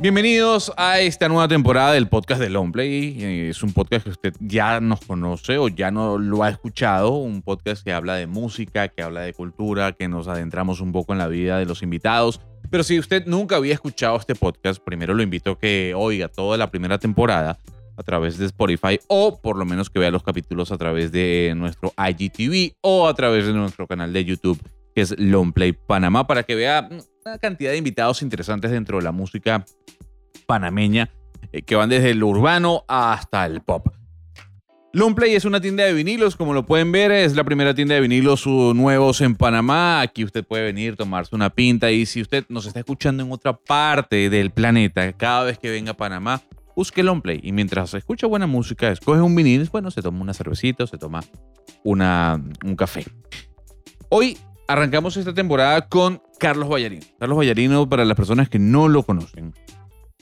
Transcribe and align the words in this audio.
Bienvenidos 0.00 0.72
a 0.76 1.00
esta 1.00 1.28
nueva 1.28 1.48
temporada 1.48 1.92
del 1.92 2.06
podcast 2.06 2.40
de 2.40 2.48
Longplay. 2.50 3.16
Eh, 3.20 3.48
Es 3.50 3.64
un 3.64 3.72
podcast 3.72 4.04
que 4.04 4.10
usted 4.10 4.32
ya 4.38 4.78
nos 4.78 5.00
conoce 5.00 5.58
o 5.58 5.66
ya 5.66 5.90
no 5.90 6.18
lo 6.18 6.44
ha 6.44 6.50
escuchado. 6.50 7.16
Un 7.16 7.42
podcast 7.42 7.82
que 7.82 7.92
habla 7.92 8.14
de 8.14 8.28
música, 8.28 8.86
que 8.86 9.02
habla 9.02 9.22
de 9.22 9.32
cultura, 9.32 9.90
que 9.92 10.06
nos 10.06 10.28
adentramos 10.28 10.80
un 10.80 10.92
poco 10.92 11.14
en 11.14 11.18
la 11.18 11.26
vida 11.26 11.58
de 11.58 11.66
los 11.66 11.82
invitados. 11.82 12.40
Pero 12.70 12.84
si 12.84 12.96
usted 12.96 13.26
nunca 13.26 13.56
había 13.56 13.74
escuchado 13.74 14.16
este 14.16 14.36
podcast, 14.36 14.80
primero 14.84 15.14
lo 15.14 15.22
invito 15.24 15.52
a 15.52 15.58
que 15.58 15.94
oiga 15.96 16.28
toda 16.28 16.56
la 16.56 16.70
primera 16.70 16.98
temporada 16.98 17.58
a 17.96 18.02
través 18.04 18.38
de 18.38 18.46
Spotify 18.46 19.00
o 19.08 19.40
por 19.40 19.56
lo 19.56 19.64
menos 19.64 19.90
que 19.90 19.98
vea 19.98 20.12
los 20.12 20.22
capítulos 20.22 20.70
a 20.70 20.78
través 20.78 21.10
de 21.10 21.52
nuestro 21.56 21.92
IGTV 21.98 22.76
o 22.82 23.08
a 23.08 23.14
través 23.14 23.46
de 23.46 23.52
nuestro 23.52 23.88
canal 23.88 24.12
de 24.12 24.24
YouTube 24.24 24.60
que 24.94 25.00
es 25.00 25.18
Longplay 25.18 25.72
Panamá 25.72 26.26
para 26.26 26.44
que 26.44 26.54
vea 26.54 26.88
una 27.28 27.38
cantidad 27.38 27.72
de 27.72 27.76
invitados 27.76 28.22
interesantes 28.22 28.70
dentro 28.70 28.98
de 28.98 29.04
la 29.04 29.12
música 29.12 29.64
panameña 30.46 31.10
eh, 31.52 31.62
que 31.62 31.76
van 31.76 31.90
desde 31.90 32.10
el 32.10 32.22
urbano 32.22 32.84
hasta 32.88 33.44
el 33.46 33.60
pop. 33.60 33.88
Longplay 34.94 35.34
es 35.34 35.44
una 35.44 35.60
tienda 35.60 35.84
de 35.84 35.92
vinilos, 35.92 36.34
como 36.34 36.54
lo 36.54 36.64
pueden 36.64 36.90
ver, 36.90 37.12
es 37.12 37.36
la 37.36 37.44
primera 37.44 37.74
tienda 37.74 37.94
de 37.94 38.00
vinilos 38.00 38.46
nuevos 38.46 39.20
en 39.20 39.36
Panamá. 39.36 40.00
Aquí 40.00 40.24
usted 40.24 40.44
puede 40.44 40.64
venir, 40.64 40.96
tomarse 40.96 41.36
una 41.36 41.50
pinta 41.50 41.90
y 41.90 42.06
si 42.06 42.22
usted 42.22 42.46
nos 42.48 42.66
está 42.66 42.80
escuchando 42.80 43.22
en 43.22 43.30
otra 43.30 43.52
parte 43.52 44.30
del 44.30 44.50
planeta, 44.50 45.12
cada 45.12 45.44
vez 45.44 45.58
que 45.58 45.70
venga 45.70 45.90
a 45.90 45.96
Panamá, 45.96 46.40
busque 46.74 47.02
Longplay 47.02 47.40
y 47.42 47.52
mientras 47.52 47.92
escucha 47.92 48.26
buena 48.26 48.46
música, 48.46 48.90
escoge 48.90 49.20
un 49.20 49.36
vinil, 49.36 49.68
bueno, 49.70 49.90
se 49.90 50.00
toma 50.00 50.22
una 50.22 50.32
cervecita 50.32 50.84
o 50.84 50.86
se 50.86 50.96
toma 50.96 51.22
una, 51.84 52.42
un 52.64 52.74
café. 52.74 53.04
Hoy 54.08 54.38
arrancamos 54.68 55.16
esta 55.16 55.34
temporada 55.34 55.88
con 55.88 56.22
Carlos 56.38 56.68
Vallarino. 56.68 57.04
Carlos 57.18 57.38
Vallarino, 57.38 57.88
para 57.88 58.04
las 58.04 58.16
personas 58.16 58.48
que 58.48 58.58
no 58.58 58.86
lo 58.86 59.02
conocen, 59.02 59.54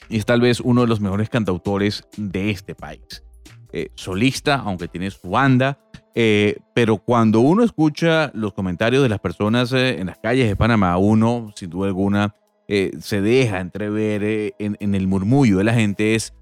es 0.08 0.24
tal 0.24 0.40
vez 0.40 0.60
uno 0.60 0.82
de 0.82 0.86
los 0.86 1.00
mejores 1.00 1.28
cantautores 1.28 2.04
de 2.16 2.50
este 2.50 2.74
país. 2.74 3.24
Eh, 3.72 3.90
solista, 3.96 4.54
aunque 4.54 4.88
tiene 4.88 5.10
su 5.10 5.28
banda, 5.28 5.78
eh, 6.14 6.58
pero 6.74 6.96
cuando 6.98 7.40
uno 7.40 7.64
escucha 7.64 8.30
los 8.32 8.54
comentarios 8.54 9.02
de 9.02 9.08
las 9.08 9.18
personas 9.18 9.72
eh, 9.72 9.98
en 9.98 10.06
las 10.06 10.18
calles 10.18 10.48
de 10.48 10.56
Panamá, 10.56 10.96
uno, 10.96 11.52
sin 11.56 11.68
duda 11.68 11.88
alguna, 11.88 12.34
eh, 12.68 12.92
se 13.00 13.20
deja 13.20 13.60
entrever 13.60 14.22
eh, 14.24 14.54
en, 14.58 14.76
en 14.80 14.94
el 14.94 15.08
murmullo 15.08 15.58
de 15.58 15.64
la 15.64 15.74
gente 15.74 16.14
es, 16.14 16.32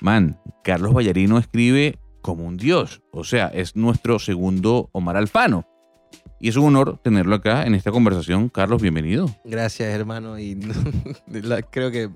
man, 0.00 0.40
Carlos 0.64 0.94
Vallarino 0.94 1.38
escribe 1.38 1.98
como 2.22 2.44
un 2.44 2.56
dios, 2.56 3.02
o 3.12 3.24
sea, 3.24 3.46
es 3.48 3.76
nuestro 3.76 4.18
segundo 4.18 4.88
Omar 4.92 5.16
Alfano. 5.16 5.69
Y 6.42 6.48
es 6.48 6.56
un 6.56 6.64
honor 6.64 6.98
tenerlo 7.02 7.34
acá 7.36 7.64
en 7.64 7.74
esta 7.74 7.90
conversación. 7.90 8.48
Carlos, 8.48 8.80
bienvenido. 8.80 9.26
Gracias, 9.44 9.92
hermano. 9.94 10.38
Y 10.38 10.54
la- 11.42 11.60
creo 11.62 11.90
que 11.90 12.08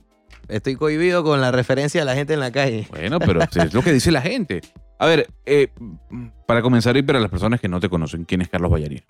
estoy 0.49 0.77
cohibido 0.77 1.23
con 1.23 1.41
la 1.41 1.51
referencia 1.51 2.03
a 2.03 2.05
la 2.07 2.15
gente 2.15 2.33
en 2.35 2.41
la 2.41 2.51
calle. 2.51 2.87
Bueno, 2.91 3.19
pero 3.19 3.41
es 3.55 3.75
lo 3.75 3.83
que 3.83 3.93
dice 3.93 4.11
la 4.11 4.23
gente. 4.23 4.63
A 4.99 5.07
ver, 5.07 5.29
eh, 5.45 5.69
para 6.47 6.63
comenzar 6.63 6.97
y 6.97 7.03
para 7.03 7.21
las 7.21 7.31
personas 7.31 7.61
que 7.61 7.69
no 7.69 7.81
te 7.81 7.89
conocen, 7.91 8.25
¿quién 8.25 8.41
es 8.41 8.49
Carlos 8.49 8.71
Vallarino? 8.73 9.03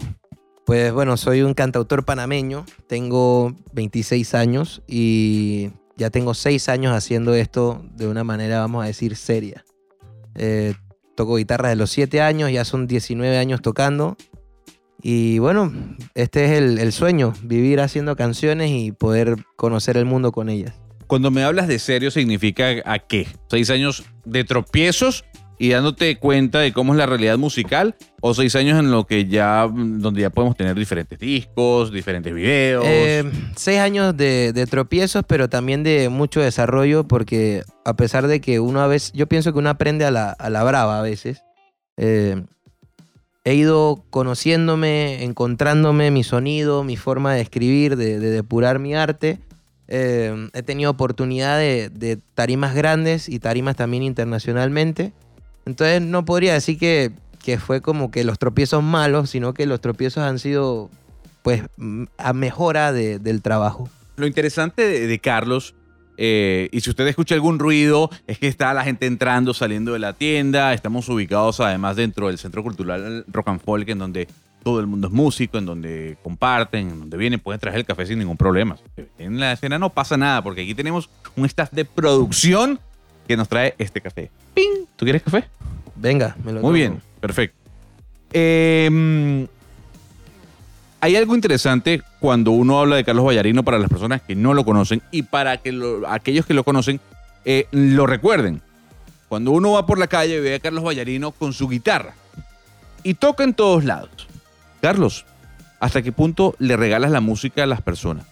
Pues 0.66 0.92
bueno, 0.92 1.16
soy 1.16 1.42
un 1.42 1.54
cantautor 1.54 2.04
panameño, 2.04 2.64
tengo 2.88 3.54
26 3.74 4.34
años 4.34 4.82
y 4.88 5.70
ya 5.96 6.08
tengo 6.10 6.32
6 6.34 6.68
años 6.70 6.92
haciendo 6.94 7.34
esto 7.34 7.84
de 7.94 8.08
una 8.08 8.24
manera, 8.24 8.60
vamos 8.60 8.82
a 8.82 8.86
decir, 8.86 9.14
seria. 9.14 9.62
Eh, 10.34 10.74
toco 11.14 11.36
guitarra 11.36 11.68
de 11.68 11.76
los 11.76 11.90
7 11.90 12.20
años, 12.22 12.50
ya 12.50 12.64
son 12.64 12.86
19 12.88 13.36
años 13.38 13.60
tocando. 13.62 14.16
Y 15.06 15.38
bueno, 15.38 15.70
este 16.14 16.46
es 16.46 16.52
el, 16.52 16.78
el 16.78 16.90
sueño, 16.90 17.34
vivir 17.42 17.78
haciendo 17.80 18.16
canciones 18.16 18.70
y 18.70 18.90
poder 18.90 19.36
conocer 19.54 19.98
el 19.98 20.06
mundo 20.06 20.32
con 20.32 20.48
ellas. 20.48 20.72
Cuando 21.06 21.30
me 21.30 21.44
hablas 21.44 21.68
de 21.68 21.78
serio, 21.78 22.10
¿significa 22.10 22.70
a 22.86 22.98
qué? 23.00 23.28
¿Seis 23.50 23.68
años 23.68 24.04
de 24.24 24.44
tropiezos 24.44 25.26
y 25.58 25.68
dándote 25.68 26.16
cuenta 26.16 26.60
de 26.60 26.72
cómo 26.72 26.94
es 26.94 26.98
la 26.98 27.04
realidad 27.04 27.36
musical? 27.36 27.96
¿O 28.22 28.32
seis 28.32 28.56
años 28.56 28.78
en 28.78 28.90
lo 28.90 29.06
que 29.06 29.26
ya, 29.26 29.68
donde 29.70 30.22
ya 30.22 30.30
podemos 30.30 30.56
tener 30.56 30.74
diferentes 30.74 31.18
discos, 31.18 31.92
diferentes 31.92 32.32
videos? 32.32 32.86
Eh, 32.88 33.30
seis 33.56 33.80
años 33.80 34.16
de, 34.16 34.54
de 34.54 34.66
tropiezos, 34.66 35.22
pero 35.28 35.50
también 35.50 35.82
de 35.82 36.08
mucho 36.08 36.40
desarrollo, 36.40 37.06
porque 37.06 37.62
a 37.84 37.94
pesar 37.94 38.26
de 38.26 38.40
que 38.40 38.58
uno 38.58 38.80
a 38.80 38.86
veces, 38.86 39.12
yo 39.12 39.26
pienso 39.26 39.52
que 39.52 39.58
uno 39.58 39.68
aprende 39.68 40.06
a 40.06 40.10
la, 40.10 40.30
a 40.30 40.48
la 40.48 40.64
brava 40.64 40.98
a 40.98 41.02
veces, 41.02 41.42
eh, 41.98 42.42
he 43.44 43.54
ido 43.54 44.02
conociéndome, 44.10 45.22
encontrándome 45.22 46.10
mi 46.10 46.24
sonido, 46.24 46.82
mi 46.84 46.96
forma 46.96 47.34
de 47.34 47.42
escribir, 47.42 47.96
de, 47.96 48.18
de 48.18 48.30
depurar 48.30 48.78
mi 48.78 48.94
arte. 48.94 49.38
Eh, 49.86 50.48
he 50.54 50.62
tenido 50.62 50.90
oportunidad 50.90 51.58
de, 51.58 52.18
tarimas 52.34 52.74
grandes 52.74 53.28
y 53.28 53.38
tarimas 53.38 53.76
también 53.76 54.02
internacionalmente. 54.02 55.12
Entonces 55.66 56.00
no 56.00 56.24
podría 56.24 56.54
decir 56.54 56.78
que, 56.78 57.10
que 57.42 57.58
fue 57.58 57.80
como 57.82 58.10
que 58.10 58.24
los 58.24 58.38
tropiezos 58.38 58.82
malos, 58.82 59.30
sino 59.30 59.52
que 59.54 59.66
los 59.66 59.80
tropiezos 59.80 60.22
han 60.24 60.38
sido 60.38 60.90
pues 61.42 61.62
a 62.16 62.32
mejora 62.32 62.92
de- 62.92 63.18
del 63.18 63.42
trabajo. 63.42 63.88
Lo 64.16 64.26
interesante 64.26 65.06
de 65.06 65.18
Carlos, 65.18 65.74
eh, 66.16 66.68
y 66.72 66.80
si 66.80 66.90
usted 66.90 67.06
escucha 67.06 67.34
algún 67.34 67.58
ruido, 67.58 68.10
es 68.26 68.38
que 68.38 68.48
está 68.48 68.72
la 68.74 68.84
gente 68.84 69.06
entrando, 69.06 69.54
saliendo 69.54 69.92
de 69.92 69.98
la 69.98 70.12
tienda. 70.12 70.72
Estamos 70.74 71.08
ubicados 71.08 71.60
además 71.60 71.96
dentro 71.96 72.28
del 72.28 72.38
Centro 72.38 72.62
Cultural 72.62 73.24
Rock 73.28 73.48
and 73.48 73.60
Folk, 73.60 73.88
en 73.88 73.98
donde 73.98 74.28
todo 74.62 74.80
el 74.80 74.86
mundo 74.86 75.08
es 75.08 75.12
músico, 75.12 75.58
en 75.58 75.66
donde 75.66 76.16
comparten, 76.22 76.88
en 76.88 76.98
donde 77.00 77.16
vienen, 77.18 77.38
pueden 77.40 77.60
traer 77.60 77.76
el 77.76 77.84
café 77.84 78.06
sin 78.06 78.18
ningún 78.18 78.36
problema. 78.36 78.76
En 79.18 79.38
la 79.38 79.52
escena 79.52 79.78
no 79.78 79.90
pasa 79.90 80.16
nada, 80.16 80.42
porque 80.42 80.62
aquí 80.62 80.74
tenemos 80.74 81.10
un 81.36 81.44
staff 81.44 81.70
de 81.72 81.84
producción 81.84 82.80
que 83.28 83.36
nos 83.36 83.48
trae 83.48 83.74
este 83.78 84.00
café. 84.00 84.30
¡Ping! 84.54 84.86
¿Tú 84.96 85.04
quieres 85.04 85.22
café? 85.22 85.44
Venga, 85.96 86.34
me 86.44 86.52
lo 86.52 86.60
Muy 86.60 86.62
tomo. 86.62 86.72
bien, 86.72 87.02
perfecto. 87.20 87.56
Eh, 88.32 89.46
hay 91.04 91.16
algo 91.16 91.34
interesante 91.34 92.02
cuando 92.18 92.50
uno 92.52 92.80
habla 92.80 92.96
de 92.96 93.04
Carlos 93.04 93.26
Vallarino 93.26 93.62
para 93.62 93.78
las 93.78 93.90
personas 93.90 94.22
que 94.22 94.34
no 94.34 94.54
lo 94.54 94.64
conocen 94.64 95.02
y 95.10 95.22
para 95.24 95.58
que 95.58 95.70
lo- 95.70 96.08
aquellos 96.08 96.46
que 96.46 96.54
lo 96.54 96.64
conocen 96.64 96.98
eh, 97.44 97.66
lo 97.72 98.06
recuerden. 98.06 98.62
Cuando 99.28 99.50
uno 99.50 99.72
va 99.72 99.84
por 99.84 99.98
la 99.98 100.06
calle 100.06 100.40
ve 100.40 100.54
a 100.54 100.60
Carlos 100.60 100.82
Vallarino 100.82 101.30
con 101.32 101.52
su 101.52 101.68
guitarra 101.68 102.14
y 103.02 103.12
toca 103.14 103.44
en 103.44 103.52
todos 103.52 103.84
lados. 103.84 104.26
Carlos, 104.80 105.26
¿hasta 105.78 106.00
qué 106.00 106.10
punto 106.10 106.54
le 106.58 106.74
regalas 106.76 107.10
la 107.10 107.20
música 107.20 107.64
a 107.64 107.66
las 107.66 107.82
personas? 107.82 108.24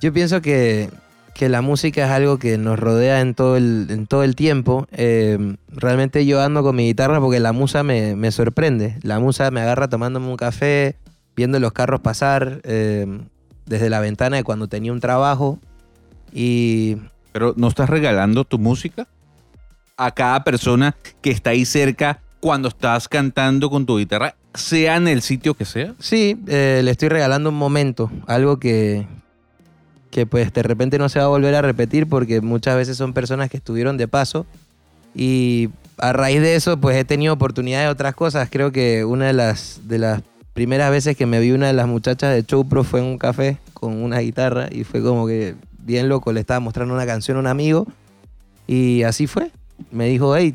Yo 0.00 0.10
pienso 0.10 0.40
que, 0.40 0.88
que 1.34 1.50
la 1.50 1.60
música 1.60 2.06
es 2.06 2.10
algo 2.10 2.38
que 2.38 2.56
nos 2.56 2.78
rodea 2.78 3.20
en 3.20 3.34
todo 3.34 3.58
el, 3.58 3.88
en 3.90 4.06
todo 4.06 4.22
el 4.22 4.36
tiempo. 4.36 4.86
Eh, 4.90 5.56
realmente 5.68 6.24
yo 6.24 6.40
ando 6.40 6.62
con 6.62 6.76
mi 6.76 6.86
guitarra 6.86 7.20
porque 7.20 7.40
la 7.40 7.52
musa 7.52 7.82
me, 7.82 8.16
me 8.16 8.30
sorprende. 8.32 8.96
La 9.02 9.18
musa 9.20 9.50
me 9.50 9.60
agarra 9.60 9.88
tomándome 9.88 10.28
un 10.28 10.36
café, 10.36 10.96
viendo 11.36 11.60
los 11.60 11.72
carros 11.72 12.00
pasar 12.00 12.60
eh, 12.64 13.06
desde 13.66 13.90
la 13.90 14.00
ventana 14.00 14.36
de 14.36 14.44
cuando 14.44 14.68
tenía 14.68 14.92
un 14.92 15.00
trabajo. 15.00 15.58
Y 16.32 16.96
Pero 17.32 17.54
¿no 17.56 17.68
estás 17.68 17.90
regalando 17.90 18.44
tu 18.44 18.58
música 18.58 19.06
a 19.96 20.10
cada 20.10 20.42
persona 20.42 20.96
que 21.20 21.30
está 21.30 21.50
ahí 21.50 21.64
cerca 21.64 22.20
cuando 22.40 22.68
estás 22.68 23.08
cantando 23.08 23.70
con 23.70 23.86
tu 23.86 23.98
guitarra, 23.98 24.34
sea 24.54 24.96
en 24.96 25.08
el 25.08 25.22
sitio 25.22 25.54
que 25.54 25.64
sea? 25.64 25.94
sí, 25.98 26.38
eh, 26.46 26.80
le 26.84 26.90
estoy 26.90 27.08
regalando 27.08 27.48
un 27.48 27.56
momento, 27.56 28.10
algo 28.26 28.58
que, 28.58 29.06
que 30.10 30.26
pues 30.26 30.52
de 30.52 30.62
repente 30.62 30.98
no 30.98 31.08
se 31.08 31.18
va 31.18 31.24
a 31.24 31.28
volver 31.28 31.54
a 31.54 31.62
repetir 31.62 32.06
porque 32.06 32.42
muchas 32.42 32.76
veces 32.76 32.96
son 32.96 33.14
personas 33.14 33.48
que 33.50 33.56
estuvieron 33.56 33.96
de 33.96 34.06
paso 34.06 34.46
y 35.14 35.70
a 35.98 36.12
raíz 36.12 36.42
de 36.42 36.56
eso 36.56 36.78
pues 36.78 36.96
he 36.96 37.04
tenido 37.04 37.32
oportunidad 37.32 37.80
de 37.82 37.88
otras 37.88 38.14
cosas. 38.14 38.48
Creo 38.50 38.70
que 38.70 39.04
una 39.04 39.26
de 39.26 39.32
las, 39.32 39.80
de 39.84 39.98
las 39.98 40.22
primeras 40.56 40.90
veces 40.90 41.18
que 41.18 41.26
me 41.26 41.38
vi 41.38 41.52
una 41.52 41.66
de 41.66 41.74
las 41.74 41.86
muchachas 41.86 42.34
de 42.34 42.42
Show 42.42 42.66
Pro 42.66 42.82
fue 42.82 43.00
en 43.00 43.06
un 43.06 43.18
café 43.18 43.58
con 43.74 44.02
una 44.02 44.20
guitarra 44.20 44.70
y 44.72 44.84
fue 44.84 45.02
como 45.02 45.26
que 45.26 45.54
bien 45.76 46.08
loco, 46.08 46.32
le 46.32 46.40
estaba 46.40 46.60
mostrando 46.60 46.94
una 46.94 47.04
canción 47.04 47.36
a 47.36 47.40
un 47.40 47.46
amigo 47.46 47.86
y 48.66 49.02
así 49.02 49.26
fue. 49.26 49.50
Me 49.90 50.06
dijo, 50.06 50.34
hey, 50.34 50.54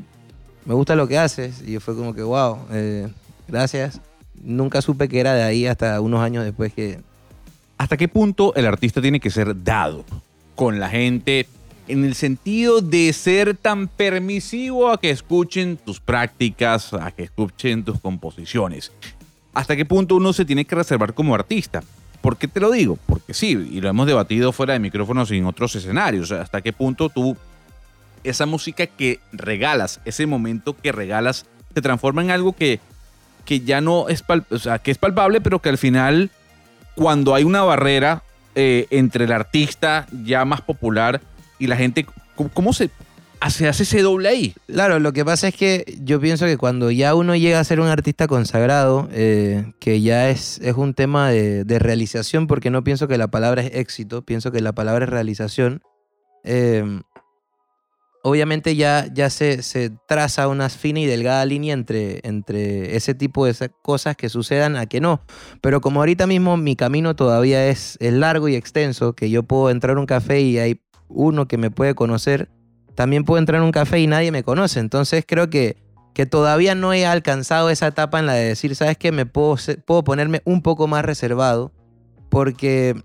me 0.66 0.74
gusta 0.74 0.96
lo 0.96 1.08
que 1.08 1.20
haces 1.20 1.62
y 1.62 1.74
yo 1.74 1.80
fue 1.80 1.96
como 1.96 2.16
que 2.16 2.24
wow, 2.24 2.58
eh, 2.72 3.10
gracias. 3.48 4.02
Nunca 4.44 4.82
supe 4.82 5.08
que 5.08 5.20
era 5.20 5.36
de 5.36 5.44
ahí 5.44 5.68
hasta 5.68 6.02
unos 6.02 6.20
años 6.22 6.44
después 6.46 6.74
que 6.74 7.00
¿Hasta 7.78 7.96
qué 7.96 8.08
punto 8.08 8.56
el 8.56 8.66
artista 8.66 9.04
tiene 9.04 9.20
que 9.20 9.30
ser 9.30 9.64
dado 9.64 10.04
con 10.56 10.80
la 10.80 10.90
gente 10.90 11.46
en 11.88 12.06
el 12.06 12.16
sentido 12.16 12.82
de 12.82 13.14
ser 13.14 13.56
tan 13.56 13.88
permisivo 13.88 14.90
a 14.90 15.00
que 15.00 15.12
escuchen 15.12 15.78
tus 15.78 16.00
prácticas, 16.00 16.92
a 16.96 17.12
que 17.12 17.22
escuchen 17.22 17.84
tus 17.84 18.00
composiciones? 18.00 18.92
¿Hasta 19.54 19.76
qué 19.76 19.86
punto 19.86 20.16
uno 20.16 20.34
se 20.34 20.46
tiene 20.46 20.66
que 20.66 20.76
reservar 20.76 21.14
como 21.14 21.36
artista? 21.36 21.84
¿Por 22.22 22.38
qué 22.38 22.48
te 22.48 22.60
lo 22.60 22.72
digo? 22.72 22.98
Porque 23.06 23.34
sí, 23.34 23.50
y 23.72 23.82
lo 23.82 23.90
hemos 23.90 24.08
debatido 24.08 24.52
fuera 24.52 24.74
de 24.74 24.80
micrófonos 24.80 25.32
y 25.32 25.38
en 25.38 25.46
otros 25.46 25.76
escenarios. 25.76 26.32
¿Hasta 26.32 26.62
qué 26.62 26.72
punto 26.72 27.10
tú, 27.10 27.36
esa 28.24 28.46
música 28.46 28.86
que 28.86 29.20
regalas, 29.32 30.00
ese 30.06 30.26
momento 30.28 30.76
que 30.78 30.92
regalas, 30.92 31.46
te 31.74 31.82
transforma 31.82 32.22
en 32.22 32.32
algo 32.32 32.54
que, 32.54 32.80
que 33.46 33.62
ya 33.62 33.82
no 33.82 34.08
es, 34.08 34.24
pal- 34.26 34.46
o 34.52 34.60
sea, 34.60 34.80
que 34.80 34.92
es 34.92 34.98
palpable, 34.98 35.42
pero 35.42 35.60
que 35.60 35.70
al 35.70 35.78
final 35.78 36.30
cuando 36.96 37.34
hay 37.34 37.44
una 37.44 37.64
barrera 37.64 38.22
eh, 38.54 38.86
entre 38.92 39.26
el 39.26 39.32
artista 39.32 40.06
ya 40.24 40.46
más 40.46 40.62
popular 40.62 41.22
y 41.58 41.68
la 41.68 41.76
gente, 41.78 42.06
¿cómo, 42.36 42.50
cómo 42.54 42.74
se 42.74 42.90
hace, 43.42 43.68
hace 43.68 43.84
ese 43.84 44.02
doble 44.02 44.30
ahí? 44.30 44.54
Claro, 44.68 45.00
lo 45.00 45.12
que 45.12 45.26
pasa 45.26 45.50
es 45.50 45.56
que 45.56 45.98
yo 46.02 46.22
pienso 46.22 46.46
que 46.46 46.58
cuando 46.58 46.90
ya 46.92 47.14
uno 47.16 47.36
llega 47.36 47.60
a 47.60 47.64
ser 47.66 47.82
un 47.82 47.88
artista 47.88 48.28
consagrado, 48.28 49.10
eh, 49.12 49.74
que 49.80 50.00
ya 50.02 50.30
es, 50.30 50.60
es 50.64 50.76
un 50.78 50.94
tema 50.94 51.30
de, 51.30 51.66
de 51.66 51.80
realización, 51.80 52.48
porque 52.48 52.70
no 52.70 52.84
pienso 52.84 53.08
que 53.10 53.18
la 53.18 53.28
palabra 53.30 53.62
es 53.64 53.76
éxito, 53.76 54.22
pienso 54.24 54.52
que 54.54 54.62
la 54.62 54.72
palabra 54.72 55.04
es 55.06 55.12
realización. 55.12 55.82
eh, 56.46 57.02
obviamente 58.24 58.76
ya, 58.76 59.08
ya 59.12 59.32
se, 59.32 59.64
se 59.64 59.90
traza 60.08 60.48
una 60.48 60.70
fina 60.70 61.00
y 61.00 61.08
delgada 61.08 61.44
línea 61.44 61.74
entre, 61.74 62.20
entre 62.24 62.96
ese 62.96 63.16
tipo 63.16 63.48
de 63.48 63.54
sa- 63.56 63.70
cosas 63.70 64.16
que 64.16 64.30
sucedan 64.30 64.76
a 64.76 64.86
que 64.86 65.02
no. 65.02 65.22
Pero 65.60 65.82
como 65.82 66.02
ahorita 66.02 66.28
mismo 66.28 66.56
mi 66.56 66.76
camino 66.76 67.16
todavía 67.16 67.68
es, 67.68 67.98
es 68.00 68.14
largo 68.14 68.48
y 68.48 68.56
extenso, 68.56 69.14
que 69.14 69.32
yo 69.32 69.42
puedo 69.42 69.72
entrar 69.72 69.98
a 69.98 70.00
un 70.00 70.06
café 70.06 70.40
y 70.42 70.60
hay 70.60 70.82
uno 71.08 71.48
que 71.48 71.58
me 71.58 71.72
puede 71.72 71.96
conocer, 71.96 72.50
también 73.02 73.24
puedo 73.24 73.40
entrar 73.40 73.62
a 73.62 73.64
un 73.64 73.72
café 73.72 74.00
y 74.00 74.06
nadie 74.06 74.32
me 74.32 74.44
conoce. 74.44 74.80
Entonces 74.80 75.26
creo 75.28 75.50
que, 75.50 75.76
que 76.14 76.28
todavía 76.28 76.76
no 76.76 76.94
he 76.94 77.08
alcanzado 77.08 77.72
esa 77.72 77.88
etapa 77.88 78.20
en 78.20 78.28
la 78.28 78.34
de 78.34 78.50
decir, 78.50 78.76
¿sabes 78.76 78.96
qué? 78.96 79.12
Me 79.12 79.26
puedo 79.26 79.58
ponerme 80.04 80.44
un 80.46 80.62
poco 80.62 80.86
más 80.86 81.04
reservado 81.04 81.72
porque 82.30 82.96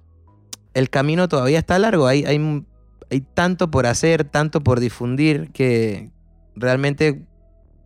el 0.75 0.90
camino 0.90 1.28
todavía 1.28 1.58
está 1.58 1.78
largo. 1.78 2.06
Hay, 2.06 2.26
hay, 2.26 2.66
hay 3.10 3.20
tanto 3.22 3.70
por 3.70 3.87
hacer, 3.87 4.25
tanto 4.25 4.60
por 4.60 4.81
difundir 4.81 5.50
que 5.52 6.10
realmente 6.54 7.25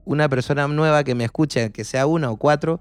una 0.04 0.28
persona 0.28 0.66
nueva 0.66 1.04
que 1.04 1.14
me 1.14 1.22
escucha, 1.22 1.68
que 1.68 1.84
sea 1.84 2.06
una 2.06 2.28
o 2.32 2.38
cuatro, 2.38 2.80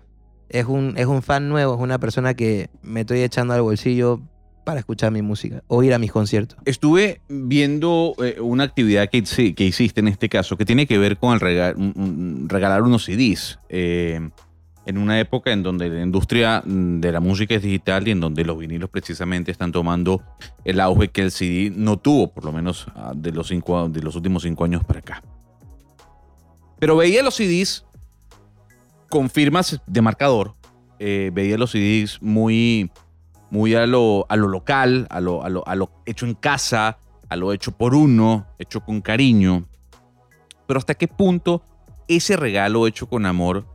es 0.50 0.66
un, 0.66 0.96
es 0.98 1.06
un 1.06 1.22
fan 1.22 1.50
nuevo, 1.50 1.76
es 1.76 1.80
una 1.80 2.00
persona 2.00 2.34
que 2.34 2.72
me 2.82 3.02
estoy 3.02 3.22
echando 3.22 3.54
al 3.54 3.62
bolsillo 3.62 4.22
para 4.70 4.82
escuchar 4.82 5.12
mi 5.12 5.24
música 5.24 5.64
o 5.66 5.82
ir 5.82 5.96
a 5.96 5.98
mis 5.98 6.12
conciertos. 6.12 6.60
Estuve 6.64 7.22
viendo 7.28 8.14
eh, 8.24 8.40
una 8.40 8.66
actividad 8.66 9.10
que, 9.10 9.24
que 9.24 9.64
hiciste 9.64 10.00
en 10.00 10.08
este 10.08 10.30
caso 10.30 10.58
que 10.58 10.64
tiene 10.64 10.86
que 10.86 11.00
ver 11.00 11.18
con 11.18 11.40
regalar 11.40 12.84
unos 12.84 13.06
CDs. 13.06 13.58
eh, 13.68 14.30
en 14.86 14.98
una 15.00 15.20
época 15.20 15.52
en 15.52 15.64
donde 15.64 15.90
la 15.90 16.04
industria 16.04 16.62
mm, 16.64 17.00
de 17.00 17.12
la 17.12 17.20
música 17.20 17.56
es 17.56 17.64
digital 17.64 18.08
y 18.08 18.12
en 18.12 18.20
donde 18.20 18.46
los 18.46 18.60
vinilos 18.60 18.92
precisamente 18.92 19.50
están 19.50 19.72
tomando 19.72 20.22
el 20.64 20.80
auge 20.80 21.08
que 21.08 21.24
el 21.24 21.32
CD 21.32 21.72
no 21.76 21.98
tuvo, 21.98 22.32
por 22.32 22.46
lo 22.46 22.52
menos 22.52 22.86
ah, 22.94 23.14
de 23.16 23.32
los, 23.32 23.48
cinco, 23.48 23.90
de 23.90 24.04
los 24.04 24.16
últimos 24.16 24.44
cinco 24.44 24.66
años 24.66 24.84
para 24.84 25.00
acá. 25.00 25.24
Pero 26.78 26.96
veía 26.96 27.24
los 27.24 27.34
CDs 27.34 27.86
con 29.10 29.32
firmas 29.32 29.82
de 29.88 30.02
marcador, 30.04 30.54
eh, 31.00 31.32
veía 31.34 31.58
los 31.58 31.72
CDs 31.72 32.22
muy, 32.22 32.92
muy 33.52 33.76
a 33.76 33.86
lo, 33.88 34.26
a 34.30 34.36
lo 34.36 34.48
local, 34.48 35.08
a 35.10 35.20
lo, 35.20 35.44
a, 35.44 35.50
lo, 35.50 35.68
a 35.68 35.76
lo 35.76 35.92
hecho 36.06 36.26
en 36.26 36.36
casa, 36.36 36.98
a 37.30 37.36
lo 37.36 37.54
hecho 37.54 37.72
por 37.72 37.96
uno, 37.96 38.48
hecho 38.58 38.82
con 38.82 39.02
cariño. 39.02 39.66
Pero 40.68 40.78
hasta 40.78 40.96
qué 40.96 41.08
punto 41.08 41.64
ese 42.08 42.36
regalo 42.38 42.88
hecho 42.88 43.08
con 43.08 43.26
amor 43.26 43.66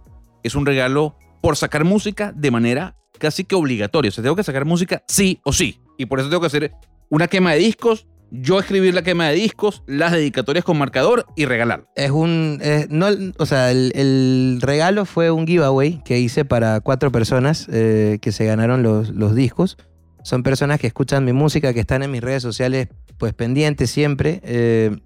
es 0.42 0.54
un 0.54 0.66
regalo 0.66 1.16
por 1.40 1.56
sacar 1.56 1.84
música 1.84 2.32
de 2.32 2.50
manera 2.50 2.96
casi 3.18 3.44
que 3.44 3.54
obligatoria. 3.54 4.08
O 4.08 4.12
sea, 4.12 4.22
tengo 4.22 4.36
que 4.36 4.42
sacar 4.42 4.64
música 4.64 5.02
sí 5.08 5.40
o 5.44 5.52
sí. 5.52 5.80
Y 5.96 6.06
por 6.06 6.20
eso 6.20 6.28
tengo 6.28 6.40
que 6.40 6.48
hacer 6.48 6.72
una 7.08 7.28
quema 7.28 7.52
de 7.52 7.58
discos, 7.58 8.06
yo 8.40 8.58
escribir 8.58 8.94
la 8.94 9.02
quema 9.02 9.28
de 9.28 9.34
discos, 9.34 9.82
las 9.86 10.12
dedicatorias 10.12 10.64
con 10.64 10.76
marcador 10.76 11.26
y 11.36 11.44
regalar. 11.44 11.88
Es 11.94 12.10
un. 12.10 12.60
no, 12.88 13.06
o 13.38 13.46
sea, 13.46 13.70
el, 13.70 14.58
regalo 14.60 15.04
fue 15.04 15.30
un 15.30 15.46
giveaway 15.46 16.02
que 16.04 16.18
hice 16.18 16.44
para 16.44 16.80
cuatro 16.80 17.12
personas 17.12 17.68
eh, 17.70 18.18
que 18.20 18.32
se 18.32 18.44
ganaron 18.44 18.82
los, 18.82 19.34
discos. 19.34 19.76
Son 20.22 20.42
personas 20.42 20.80
que 20.80 20.86
escuchan 20.86 21.24
mi 21.24 21.32
música, 21.32 21.72
que 21.74 21.80
están 21.80 22.02
en 22.02 22.10
mis 22.10 22.22
redes 22.22 22.42
sociales, 22.42 22.88
pues 23.18 23.34
pendientes 23.34 23.90
siempre. 23.90 24.40
eh, 24.42 24.96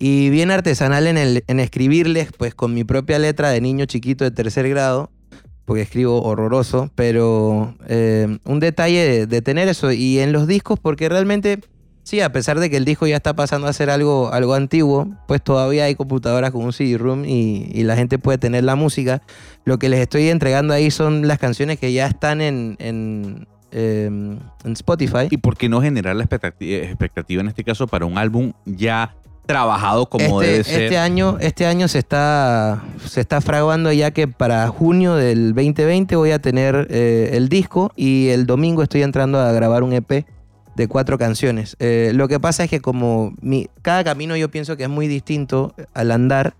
y 0.00 0.30
bien 0.30 0.52
artesanal 0.52 1.08
en, 1.08 1.18
el, 1.18 1.42
en 1.48 1.58
escribirles, 1.58 2.28
pues 2.36 2.54
con 2.54 2.72
mi 2.72 2.84
propia 2.84 3.18
letra 3.18 3.50
de 3.50 3.60
niño 3.60 3.84
chiquito 3.86 4.22
de 4.22 4.30
tercer 4.30 4.68
grado, 4.68 5.10
porque 5.64 5.82
escribo 5.82 6.22
horroroso, 6.22 6.92
pero 6.94 7.74
eh, 7.88 8.38
un 8.44 8.60
detalle 8.60 9.04
de, 9.04 9.26
de 9.26 9.42
tener 9.42 9.66
eso. 9.66 9.90
Y 9.90 10.20
en 10.20 10.30
los 10.30 10.46
discos, 10.46 10.78
porque 10.78 11.08
realmente 11.08 11.58
Sí, 12.08 12.22
a 12.22 12.32
pesar 12.32 12.58
de 12.58 12.70
que 12.70 12.78
el 12.78 12.86
disco 12.86 13.06
ya 13.06 13.16
está 13.16 13.34
pasando 13.34 13.66
a 13.66 13.72
ser 13.74 13.90
algo, 13.90 14.32
algo 14.32 14.54
antiguo, 14.54 15.08
pues 15.26 15.42
todavía 15.42 15.84
hay 15.84 15.94
computadoras 15.94 16.52
con 16.52 16.64
un 16.64 16.72
CD-ROOM 16.72 17.26
y, 17.26 17.70
y 17.70 17.82
la 17.82 17.96
gente 17.96 18.18
puede 18.18 18.38
tener 18.38 18.64
la 18.64 18.76
música. 18.76 19.20
Lo 19.66 19.78
que 19.78 19.90
les 19.90 20.00
estoy 20.00 20.30
entregando 20.30 20.72
ahí 20.72 20.90
son 20.90 21.28
las 21.28 21.38
canciones 21.38 21.78
que 21.78 21.92
ya 21.92 22.06
están 22.06 22.40
en, 22.40 22.76
en, 22.78 23.46
eh, 23.72 24.06
en 24.06 24.72
Spotify. 24.72 25.28
¿Y 25.28 25.36
por 25.36 25.58
qué 25.58 25.68
no 25.68 25.82
generar 25.82 26.16
la 26.16 26.22
expectativa, 26.22 26.78
expectativa 26.78 27.42
en 27.42 27.48
este 27.48 27.62
caso 27.62 27.86
para 27.86 28.06
un 28.06 28.16
álbum 28.16 28.54
ya 28.64 29.14
trabajado 29.44 30.08
como 30.08 30.40
este, 30.40 30.52
debe 30.52 30.64
ser? 30.64 30.82
este 30.84 30.96
año, 30.96 31.36
este 31.42 31.66
año 31.66 31.88
se 31.88 31.98
está, 31.98 32.84
se 33.04 33.20
está 33.20 33.42
fraguando 33.42 33.92
ya 33.92 34.12
que 34.12 34.28
para 34.28 34.66
junio 34.68 35.14
del 35.14 35.52
2020 35.52 36.16
voy 36.16 36.30
a 36.30 36.38
tener 36.38 36.86
eh, 36.88 37.32
el 37.34 37.50
disco 37.50 37.92
y 37.96 38.28
el 38.28 38.46
domingo 38.46 38.82
estoy 38.82 39.02
entrando 39.02 39.38
a 39.38 39.52
grabar 39.52 39.82
un 39.82 39.92
EP 39.92 40.24
de 40.78 40.86
cuatro 40.86 41.18
canciones. 41.18 41.76
Eh, 41.80 42.12
lo 42.14 42.28
que 42.28 42.38
pasa 42.38 42.62
es 42.64 42.70
que 42.70 42.80
como 42.80 43.34
mi, 43.42 43.68
cada 43.82 44.04
camino 44.04 44.36
yo 44.36 44.48
pienso 44.48 44.76
que 44.76 44.84
es 44.84 44.88
muy 44.88 45.08
distinto 45.08 45.74
al 45.92 46.12
andar, 46.12 46.54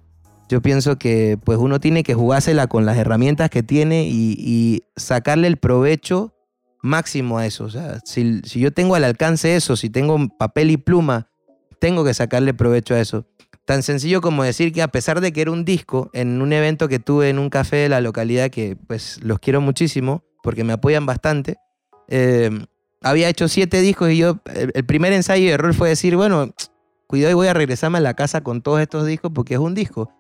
yo 0.48 0.60
pienso 0.60 0.98
que 0.98 1.38
pues 1.42 1.56
uno 1.58 1.78
tiene 1.78 2.02
que 2.02 2.14
jugársela 2.14 2.66
con 2.66 2.84
las 2.84 2.96
herramientas 2.98 3.48
que 3.48 3.62
tiene 3.62 4.08
y, 4.08 4.82
sacarle 4.96 5.46
el 5.46 5.56
provecho 5.56 6.34
máximo 6.82 7.38
a 7.38 7.46
eso. 7.46 7.64
O 7.64 7.70
sea, 7.70 8.00
si, 8.04 8.40
si 8.42 8.58
yo 8.58 8.72
tengo 8.72 8.96
al 8.96 9.04
alcance 9.04 9.54
eso, 9.54 9.76
si 9.76 9.88
tengo 9.88 10.18
papel 10.36 10.72
y 10.72 10.76
pluma, 10.76 11.28
tengo 11.80 12.04
que 12.04 12.12
sacarle 12.12 12.52
provecho 12.52 12.94
a 12.94 13.00
eso. 13.00 13.24
Tan 13.64 13.84
sencillo 13.84 14.20
como 14.20 14.42
decir 14.42 14.72
que 14.72 14.82
a 14.82 14.88
pesar 14.88 15.20
de 15.20 15.32
que 15.32 15.42
era 15.42 15.52
un 15.52 15.64
disco, 15.64 16.10
en 16.12 16.42
un 16.42 16.52
evento 16.52 16.88
que 16.88 16.98
tuve 16.98 17.28
en 17.28 17.38
un 17.38 17.50
café 17.50 17.76
de 17.76 17.88
la 17.88 18.00
localidad, 18.00 18.50
que 18.50 18.74
pues 18.74 19.20
los 19.22 19.38
quiero 19.38 19.60
muchísimo, 19.60 20.24
porque 20.42 20.64
me 20.64 20.72
apoyan 20.72 21.06
bastante, 21.06 21.58
eh, 22.08 22.50
había 23.02 23.28
hecho 23.28 23.48
siete 23.48 23.80
discos 23.80 24.10
y 24.10 24.18
yo, 24.18 24.38
el, 24.74 24.84
primer 24.84 25.12
ensayo 25.12 25.46
de 25.46 25.52
error 25.52 25.74
fue 25.74 25.88
decir, 25.88 26.16
bueno, 26.16 26.54
cuidado 27.06 27.32
y 27.32 27.34
voy 27.34 27.46
a 27.48 27.54
regresarme 27.54 27.98
a 27.98 28.02
la 28.02 28.14
casa 28.14 28.42
con 28.42 28.62
todos 28.62 28.80
estos 28.80 29.06
discos 29.06 29.30
porque 29.34 29.54
es 29.54 29.60
un 29.60 29.74
disco. 29.74 30.12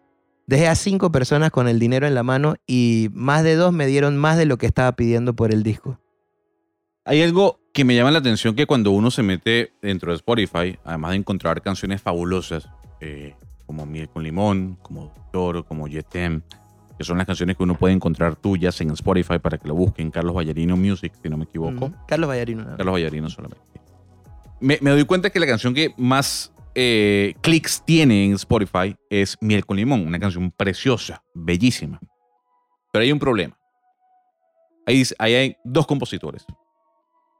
Dejé 0.46 0.68
a 0.68 0.74
cinco 0.74 1.12
personas 1.12 1.50
con 1.50 1.68
el 1.68 1.78
dinero 1.78 2.06
en 2.06 2.14
la 2.14 2.22
mano 2.22 2.54
y 2.66 3.10
más 3.12 3.44
de 3.44 3.56
dos 3.56 3.72
me 3.72 3.86
dieron 3.86 4.16
más 4.16 4.38
de 4.38 4.46
lo 4.46 4.56
que 4.56 4.66
estaba 4.66 4.92
pidiendo 4.92 5.34
por 5.34 5.52
el 5.52 5.62
disco. 5.62 6.00
Hay 7.04 7.22
algo 7.22 7.58
que 7.72 7.84
me 7.84 7.94
llama 7.94 8.10
la 8.10 8.18
atención 8.18 8.54
que 8.54 8.66
cuando 8.66 8.90
uno 8.90 9.10
se 9.10 9.22
mete 9.22 9.72
dentro 9.82 10.10
de 10.10 10.16
Spotify, 10.16 10.78
además 10.84 11.10
de 11.12 11.16
encontrar 11.16 11.60
canciones 11.62 12.00
fabulosas, 12.00 12.68
eh, 13.00 13.34
como 13.66 13.84
Miel 13.84 14.08
con 14.08 14.22
Limón, 14.22 14.78
como 14.82 15.12
Doctor, 15.14 15.64
como 15.66 15.88
Yetem, 15.88 16.42
que 16.98 17.04
son 17.04 17.16
las 17.16 17.26
canciones 17.26 17.56
que 17.56 17.62
uno 17.62 17.76
puede 17.76 17.94
encontrar 17.94 18.36
tuyas 18.36 18.80
en 18.80 18.90
Spotify 18.90 19.38
para 19.38 19.56
que 19.56 19.68
lo 19.68 19.74
busquen, 19.74 20.10
Carlos 20.10 20.34
Vallarino 20.34 20.76
Music, 20.76 21.12
si 21.22 21.28
no 21.28 21.36
me 21.36 21.44
equivoco. 21.44 21.92
Carlos 22.08 22.28
Vallarino. 22.28 22.64
¿no? 22.64 22.76
Carlos 22.76 22.92
Vallarino 22.94 23.30
solamente. 23.30 23.64
Me, 24.60 24.78
me 24.80 24.90
doy 24.90 25.04
cuenta 25.04 25.30
que 25.30 25.38
la 25.38 25.46
canción 25.46 25.72
que 25.72 25.94
más 25.96 26.52
eh, 26.74 27.34
clics 27.40 27.82
tiene 27.84 28.26
en 28.26 28.32
Spotify 28.34 28.96
es 29.10 29.36
Miel 29.40 29.64
con 29.64 29.76
Limón, 29.76 30.06
una 30.06 30.18
canción 30.18 30.50
preciosa, 30.50 31.22
bellísima. 31.34 32.00
Pero 32.92 33.02
hay 33.02 33.12
un 33.12 33.18
problema. 33.18 33.56
Ahí, 34.86 35.02
ahí 35.18 35.34
hay 35.34 35.56
dos 35.64 35.86
compositores, 35.86 36.44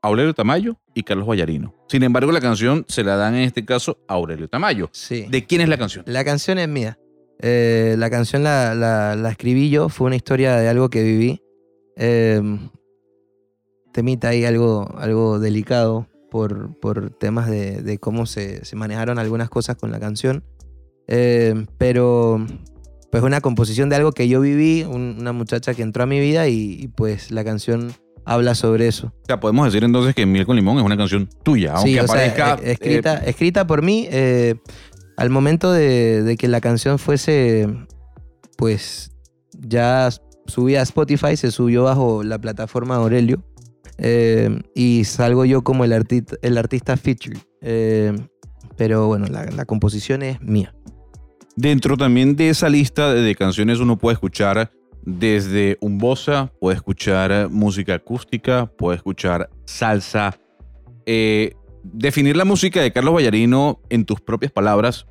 Aurelio 0.03 0.35
Tamayo 0.35 0.77
y 0.95 1.03
Carlos 1.03 1.27
Vallarino. 1.27 1.75
Sin 1.88 2.03
embargo, 2.03 2.31
la 2.31 2.41
canción 2.41 2.85
se 2.88 3.03
la 3.03 3.17
dan 3.17 3.35
en 3.35 3.43
este 3.43 3.65
caso 3.65 3.99
a 4.07 4.15
Aurelio 4.15 4.49
Tamayo. 4.49 4.91
Sí. 4.93 5.27
¿De 5.29 5.45
quién 5.45 5.61
es 5.61 5.69
la 5.69 5.79
canción? 5.79 6.05
La 6.07 6.25
canción 6.25 6.59
es 6.59 6.69
mía. 6.69 6.99
Eh, 7.40 7.95
la 7.99 8.11
canción 8.11 8.42
la, 8.42 8.75
la- 8.75 9.14
la 9.16 9.30
escribí 9.30 9.71
yo, 9.71 9.88
fue 9.88 10.07
una 10.09 10.16
historia 10.16 10.57
de 10.57 10.68
algo 10.68 10.90
que 10.90 11.02
viví. 11.02 11.42
Eh, 11.97 12.40
temita 13.92 14.28
ahí 14.28 14.45
algo, 14.45 14.88
algo 14.99 15.38
delicado 15.38 16.07
por, 16.30 16.78
por 16.78 17.11
temas 17.11 17.49
de, 17.49 17.83
de 17.83 17.99
cómo 17.99 18.26
se, 18.26 18.64
se 18.64 18.76
manejaron 18.76 19.18
algunas 19.18 19.49
cosas 19.49 19.76
con 19.76 19.90
la 19.90 19.99
canción. 20.00 20.45
Eh, 21.07 21.66
pero 21.78 22.45
pues 23.11 23.23
una 23.23 23.40
composición 23.40 23.88
de 23.88 23.97
algo 23.97 24.12
que 24.12 24.28
yo 24.28 24.40
viví, 24.40 24.83
un- 24.85 25.16
una 25.21 25.33
muchacha 25.33 25.75
que 25.75 25.83
entró 25.83 26.02
a 26.02 26.07
mi 26.07 26.21
vida 26.21 26.49
y, 26.49 26.78
y, 26.80 26.88
pues 26.88 27.30
la 27.30 27.45
canción 27.45 27.92
habla 28.26 28.54
sobre 28.54 28.87
eso. 28.88 29.07
O 29.23 29.26
sea, 29.26 29.40
podemos 29.40 29.64
decir 29.66 29.83
entonces 29.85 30.14
que 30.14 30.26
Miel 30.26 30.45
con 30.45 30.54
Limón 30.57 30.76
es 30.78 30.85
una 30.85 30.99
canción 30.99 31.28
tuya, 31.42 31.73
aunque 31.73 31.92
Sí, 31.92 31.99
o 31.99 32.07
sea, 32.07 32.14
aparezca... 32.14 32.59
eh, 32.62 32.73
escrita, 32.73 33.18
eh, 33.25 33.30
escrita 33.30 33.66
por 33.66 33.83
mí. 33.83 34.07
Al 35.19 35.31
momento 35.31 35.73
de, 35.73 36.37
que 36.39 36.47
la 36.47 36.61
canción 36.61 37.01
fuese, 37.01 37.67
pues, 38.57 39.11
ya 39.59 40.11
subida 40.47 40.79
a 40.79 40.83
Spotify, 40.85 41.37
se 41.37 41.51
subió 41.51 41.83
bajo 41.83 42.23
la 42.23 42.39
plataforma 42.39 42.95
Aurelio. 42.95 43.43
eh, 43.99 44.63
y 44.77 45.03
salgo 45.05 45.45
yo 45.45 45.63
como 45.65 45.85
el, 45.85 45.93
artista 45.93 46.97
feature. 46.97 47.37
eh, 47.61 48.13
pero 48.77 49.09
bueno, 49.09 49.27
la, 49.27 49.65
composición 49.65 50.23
es 50.23 50.41
mía. 50.41 50.73
Dentro 51.57 51.97
también 51.97 52.37
de 52.37 52.51
esa 52.51 52.69
lista 52.69 53.13
de, 53.13 53.23
de 53.23 53.35
canciones 53.35 53.81
uno 53.81 53.99
puede 53.99 54.15
escuchar 54.15 54.71
desde 55.05 55.79
un 55.81 55.99
bossa, 55.99 56.53
puede 56.61 56.77
escuchar 56.77 57.49
música 57.51 57.95
acústica, 57.95 58.67
puede 58.67 58.99
escuchar 58.99 59.51
salsa. 59.65 60.39
Eh, 61.07 61.55
definir 61.82 62.37
la 62.37 62.44
música 62.44 62.80
de 62.82 62.92
Carlos 62.92 63.14
Vallarino 63.14 63.80
en 63.88 64.04
tus 64.04 64.20
propias 64.20 64.52
palabras, 64.52 65.06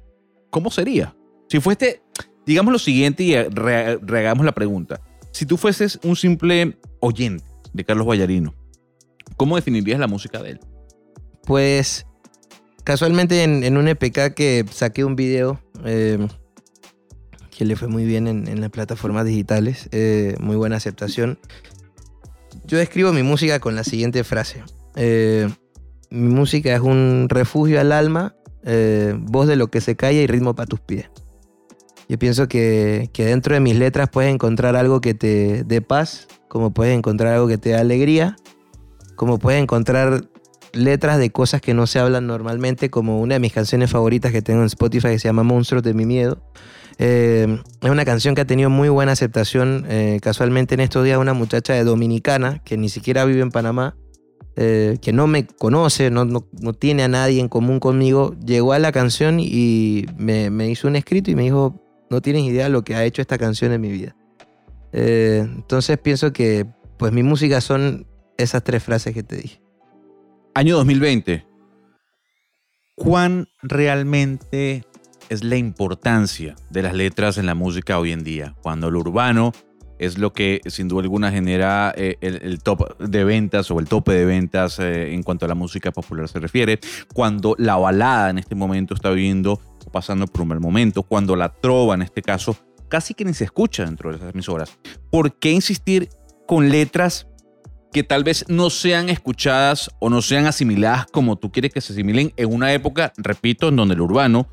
¿cómo 0.49 0.71
sería? 0.71 1.15
Si 1.49 1.59
fuiste, 1.59 2.01
digamos 2.45 2.71
lo 2.71 2.79
siguiente 2.79 3.23
y 3.23 3.35
re- 3.35 3.99
la 4.01 4.51
pregunta. 4.53 5.01
Si 5.31 5.45
tú 5.45 5.57
fueses 5.57 5.99
un 6.03 6.15
simple 6.15 6.77
oyente 6.99 7.43
de 7.73 7.83
Carlos 7.83 8.07
Vallarino, 8.07 8.53
¿cómo 9.35 9.55
definirías 9.55 9.99
la 9.99 10.07
música 10.07 10.41
de 10.41 10.51
él? 10.51 10.59
Pues 11.45 12.05
casualmente 12.83 13.43
en, 13.43 13.77
un 13.77 13.87
EPK 13.87 14.33
que 14.33 14.65
saqué 14.71 15.03
un 15.03 15.15
video 15.15 15.59
eh, 15.85 16.27
que 17.55 17.65
le 17.65 17.75
fue 17.75 17.87
muy 17.87 18.05
bien 18.05 18.27
en, 18.27 18.47
en 18.47 18.61
las 18.61 18.69
plataformas 18.69 19.25
digitales, 19.25 19.89
eh, 19.91 20.35
muy 20.39 20.55
buena 20.55 20.75
aceptación. 20.77 21.39
Yo 22.65 22.77
describo 22.77 23.13
mi 23.13 23.23
música 23.23 23.59
con 23.59 23.75
la 23.75 23.83
siguiente 23.83 24.23
frase. 24.23 24.63
Eh, 24.95 25.49
mi 26.09 26.33
música 26.33 26.73
es 26.73 26.81
un 26.81 27.27
refugio 27.29 27.79
al 27.79 27.91
alma, 27.91 28.35
eh, 28.63 29.15
voz 29.17 29.47
de 29.47 29.55
lo 29.55 29.67
que 29.67 29.81
se 29.81 29.95
calla 29.95 30.21
y 30.21 30.27
ritmo 30.27 30.55
para 30.55 30.67
tus 30.67 30.79
pies. 30.79 31.09
Yo 32.09 32.17
pienso 32.17 32.47
que, 32.47 33.09
que 33.13 33.25
dentro 33.25 33.53
de 33.53 33.59
mis 33.59 33.75
letras 33.75 34.09
puedes 34.09 34.33
encontrar 34.33 34.75
algo 34.75 35.01
que 35.01 35.13
te 35.13 35.63
dé 35.63 35.81
paz, 35.81 36.27
como 36.47 36.71
puedes 36.73 36.97
encontrar 36.97 37.33
algo 37.33 37.47
que 37.47 37.57
te 37.57 37.69
dé 37.69 37.75
alegría, 37.75 38.37
como 39.15 39.39
puedes 39.39 39.61
encontrar 39.61 40.29
letras 40.73 41.17
de 41.17 41.31
cosas 41.31 41.59
que 41.59 41.73
no 41.73 41.87
se 41.87 41.99
hablan 41.99 42.27
normalmente, 42.27 42.89
como 42.89 43.19
una 43.19 43.35
de 43.35 43.39
mis 43.39 43.51
canciones 43.51 43.89
favoritas 43.89 44.31
que 44.31 44.41
tengo 44.41 44.61
en 44.61 44.67
Spotify 44.67 45.09
que 45.09 45.19
se 45.19 45.27
llama 45.27 45.43
Monstruos 45.43 45.83
de 45.83 45.93
mi 45.93 46.05
miedo. 46.05 46.41
Eh, 46.99 47.61
es 47.81 47.89
una 47.89 48.05
canción 48.05 48.35
que 48.35 48.41
ha 48.41 48.45
tenido 48.45 48.69
muy 48.69 48.89
buena 48.89 49.11
aceptación. 49.11 49.85
eh, 49.89 50.19
casualmente 50.21 50.75
en 50.75 50.81
estos 50.81 51.03
días 51.03 51.17
una 51.17 51.33
muchacha 51.33 51.73
de 51.73 51.83
Dominicana, 51.83 52.59
que 52.63 52.77
ni 52.77 52.89
siquiera 52.89 53.25
vive 53.25 53.41
en 53.41 53.51
Panamá, 53.51 53.95
eh, 54.59 54.97
que 55.01 55.13
no 55.13 55.27
me 55.27 55.45
conoce, 55.45 56.09
no, 56.09 56.25
no- 56.25 56.47
no 56.59 56.73
tiene 56.73 57.03
a 57.03 57.07
nadie 57.07 57.39
en 57.39 57.47
común 57.47 57.79
conmigo, 57.79 58.35
llegó 58.45 58.73
a 58.73 58.79
la 58.79 58.91
canción 58.91 59.39
y 59.39 60.05
me, 60.17 60.49
me 60.49 60.69
hizo 60.69 60.87
un 60.87 60.95
escrito 60.95 61.29
y 61.31 61.35
me 61.35 61.43
dijo, 61.43 61.79
no 62.09 62.21
tienes 62.21 62.43
idea 62.43 62.63
de 62.65 62.69
lo 62.71 62.83
que 62.83 62.95
ha 62.95 63.03
hecho 63.05 63.21
esta 63.21 63.37
canción 63.37 63.71
en 63.71 63.81
mi 63.81 63.91
vida. 63.91 64.15
Eh, 64.93 65.43
entonces 65.45 65.97
pienso 65.99 66.33
que 66.33 66.65
pues 66.97 67.13
mi 67.13 67.21
música 67.21 67.61
son 67.61 68.07
esas 68.37 68.63
tres 68.63 68.81
frases 68.83 69.13
que 69.13 69.21
te 69.23 69.37
dije. 69.37 69.61
Año 70.55 70.75
2020. 70.77 71.45
¿Cuán 72.95 73.47
realmente 73.61 74.83
es 75.29 75.43
la 75.43 75.57
importancia 75.57 76.55
de 76.71 76.81
las 76.81 76.95
letras 76.95 77.37
en 77.37 77.45
la 77.45 77.53
música 77.53 77.99
hoy 77.99 78.11
en 78.11 78.23
día? 78.23 78.55
Cuando 78.63 78.89
lo 78.89 78.99
urbano 79.01 79.53
es 79.99 80.17
lo 80.17 80.33
que 80.33 80.61
sin 80.65 80.87
duda 80.87 81.01
alguna 81.01 81.31
genera 81.31 81.93
eh, 81.95 82.17
el, 82.21 82.61
top 82.61 82.97
de 82.99 83.23
ventas 83.23 83.71
o 83.71 83.79
el 83.79 83.87
tope 83.87 84.13
de 84.13 84.25
ventas 84.25 84.79
eh, 84.79 85.13
en 85.13 85.23
cuanto 85.23 85.45
a 85.45 85.47
la 85.47 85.55
música 85.55 85.91
popular 85.91 86.27
se 86.27 86.39
refiere. 86.39 86.79
Cuando 87.13 87.55
la 87.57 87.75
balada 87.75 88.29
en 88.29 88.37
este 88.37 88.55
momento 88.55 88.93
está 88.93 89.09
viviendo 89.09 89.59
o 89.85 89.91
pasando 89.91 90.27
por 90.27 90.41
un 90.41 90.49
mal 90.49 90.59
momento. 90.59 91.03
Cuando 91.03 91.35
la 91.35 91.49
trova 91.53 91.95
en 91.95 92.01
este 92.01 92.21
caso 92.21 92.57
casi 92.89 93.13
que 93.13 93.25
ni 93.25 93.33
se 93.33 93.43
escucha 93.43 93.85
dentro 93.85 94.09
de 94.09 94.17
esas 94.17 94.33
emisoras. 94.33 94.77
¿Por 95.11 95.33
qué 95.35 95.51
insistir 95.51 96.09
con 96.45 96.69
letras 96.69 97.27
que 97.91 98.03
tal 98.03 98.23
vez 98.23 98.45
no 98.47 98.69
sean 98.69 99.09
escuchadas 99.09 99.91
o 99.99 100.09
no 100.09 100.21
sean 100.21 100.45
asimiladas 100.45 101.05
como 101.07 101.37
tú 101.37 101.51
quieres 101.51 101.73
que 101.73 101.81
se 101.81 101.93
asimilen 101.93 102.33
en 102.37 102.53
una 102.53 102.73
época, 102.73 103.13
repito, 103.17 103.69
en 103.69 103.75
donde 103.75 103.95
el 103.95 104.01
urbano, 104.01 104.47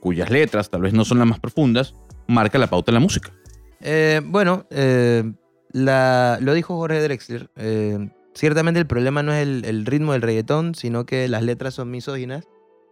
cuyas 0.00 0.30
letras 0.30 0.70
tal 0.70 0.82
vez 0.82 0.92
no 0.92 1.04
son 1.04 1.18
las 1.18 1.26
más 1.26 1.40
profundas, 1.40 1.94
marca 2.28 2.58
la 2.58 2.68
pauta 2.68 2.90
en 2.90 2.94
la 2.94 3.00
música. 3.00 3.32
Eh, 3.80 4.20
bueno, 4.24 4.66
eh, 4.70 5.24
la- 5.72 6.38
lo 6.40 6.54
dijo 6.54 6.76
Jorge 6.76 7.00
Drexler. 7.02 7.50
eh, 7.56 8.08
ciertamente 8.34 8.80
el 8.80 8.86
problema 8.86 9.22
no 9.22 9.32
es 9.32 9.42
el, 9.42 9.64
el 9.64 9.86
ritmo 9.86 10.12
del 10.12 10.22
reggaetón, 10.22 10.74
sino 10.74 11.06
que 11.06 11.28
las 11.28 11.42
letras 11.42 11.74
son 11.74 11.90
misóginas. 11.90 12.44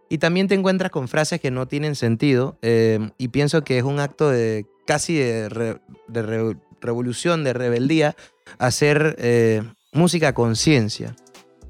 Y 0.09 0.19
también 0.19 0.47
te 0.47 0.53
encuentras 0.55 0.91
con 0.91 1.07
frases 1.07 1.41
que 1.41 1.49
no 1.51 1.67
tienen 1.67 1.95
sentido. 1.95 2.57
y 3.17 3.27
pienso 3.29 3.63
que 3.63 3.77
es 3.79 3.83
un 3.83 3.99
acto 3.99 4.29
de 4.29 4.65
casi 4.85 5.15
de, 5.17 5.49
re- 5.49 5.81
de 6.07 6.21
re- 6.21 6.57
revolución, 6.81 7.43
de 7.43 7.53
rebeldía, 7.53 8.15
hacer 8.59 9.15
música 9.91 10.33
conciencia. 10.33 11.15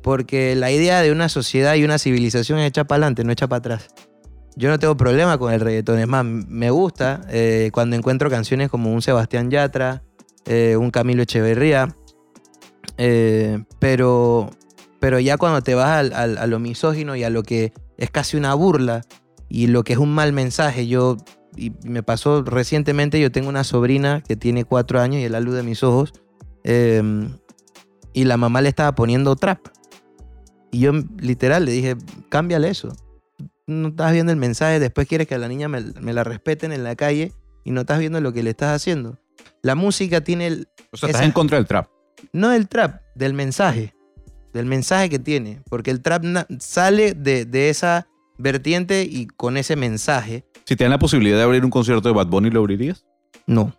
Porque 0.02 0.56
la 0.56 0.70
idea 0.72 1.02
de 1.02 1.12
una 1.14 1.30
sociedad 1.30 1.76
y 1.76 1.84
una 1.86 1.98
civilización 1.98 2.60
es 2.60 2.68
hecha 2.68 2.84
para 2.84 2.98
adelante, 2.98 3.24
no 3.24 3.32
hecha 3.32 3.48
para 3.48 3.60
atrás. 3.60 3.88
Yo 4.58 4.70
no 4.70 4.80
tengo 4.80 4.96
problema 4.96 5.38
con 5.38 5.52
el 5.52 5.60
reggaetón, 5.60 6.00
es 6.00 6.08
más, 6.08 6.24
me 6.26 6.70
gusta 6.70 7.22
eh, 7.30 7.72
cuando 7.74 7.96
encuentro 7.98 8.30
canciones 8.30 8.70
como 8.70 8.92
un 8.94 9.02
Sebastián 9.02 9.52
Yatra, 9.52 10.02
eh, 10.46 10.78
un 10.78 10.92
Camilo 10.92 11.24
Echeverría, 11.24 11.94
eh, 12.98 13.64
pero, 13.80 14.50
pero 15.02 15.20
ya 15.20 15.38
cuando 15.38 15.62
te 15.62 15.76
vas 15.76 15.90
al- 15.90 16.14
al- 16.14 16.38
a 16.38 16.48
lo 16.48 16.60
misógino 16.60 17.18
y 17.18 17.24
a 17.26 17.30
lo 17.30 17.44
que 17.44 17.74
es 17.98 18.10
casi 18.12 18.38
una 18.38 18.54
burla 18.54 19.02
y 19.50 19.68
lo 19.68 19.84
que 19.84 19.92
es 19.94 20.00
un 20.00 20.14
mal 20.14 20.32
mensaje, 20.32 20.88
yo, 20.88 21.18
y 21.58 21.74
me 21.84 22.02
pasó 22.02 22.42
recientemente, 22.44 23.20
yo 23.20 23.32
tengo 23.34 23.50
una 23.50 23.66
sobrina 23.66 24.24
que 24.26 24.38
tiene 24.38 24.64
cuatro 24.64 25.02
años 25.02 25.20
y 25.22 25.26
es 25.26 25.32
la 25.32 25.42
luz 25.42 25.56
de 25.56 25.64
mis 25.64 25.84
ojos, 25.84 26.14
eh, 26.64 27.04
y 28.14 28.24
la 28.24 28.38
mamá 28.38 28.62
le 28.62 28.70
estaba 28.70 28.96
poniendo 28.96 29.36
trap. 29.36 29.60
Y 30.72 30.80
yo 30.80 30.94
literal 31.20 31.66
le 31.66 31.72
dije, 31.72 31.96
cámbiale 32.30 32.70
eso 32.70 32.94
no 33.68 33.90
estás 33.90 34.12
viendo 34.14 34.32
el 34.32 34.38
mensaje, 34.38 34.80
después 34.80 35.08
quieres 35.08 35.28
que 35.28 35.36
a 35.36 35.38
la 35.40 35.48
niña 35.48 35.68
me, 35.68 35.82
me 36.02 36.14
la 36.14 36.24
respeten 36.24 36.72
en 36.72 36.84
la 36.84 36.96
calle 36.96 37.32
y 37.64 37.72
no 37.72 37.82
estás 37.82 38.00
viendo 38.00 38.22
lo 38.22 38.32
que 38.34 38.44
le 38.44 38.52
estás 38.52 38.76
haciendo. 38.76 39.20
La 39.62 39.76
música 39.76 40.22
tiene 40.22 40.48
el, 40.48 40.68
O 40.92 40.98
sea, 40.98 41.08
Esa- 41.10 41.18
estás 41.18 41.26
en 41.26 41.32
contra 41.32 41.58
del 41.58 41.66
trap. 41.68 41.88
no 42.34 42.50
del 42.50 42.68
trap, 42.68 43.02
del 43.16 43.34
mensaje, 43.34 43.94
del 44.54 44.66
mensaje 44.66 45.10
que 45.10 45.20
tiene, 45.20 45.62
porque 45.70 45.92
el 45.92 46.02
trap 46.02 46.24
sale 46.60 47.14
de, 47.14 47.46
de 47.46 47.70
esa 47.70 48.08
vertiente 48.38 49.04
y 49.10 49.28
con 49.28 49.58
ese 49.58 49.76
mensaje, 49.76 50.46
Si 50.66 50.76
te 50.76 50.84
dan 50.84 50.92
la 50.92 51.00
posibilidad 51.00 51.38
de 51.38 51.44
abrir 51.44 51.64
un 51.64 51.72
concierto 51.72 52.08
de 52.10 52.14
Bad 52.16 52.28
Bunny, 52.28 52.50
¿lo 52.52 52.60
abrirías? 52.60 53.06
no. 53.48 53.74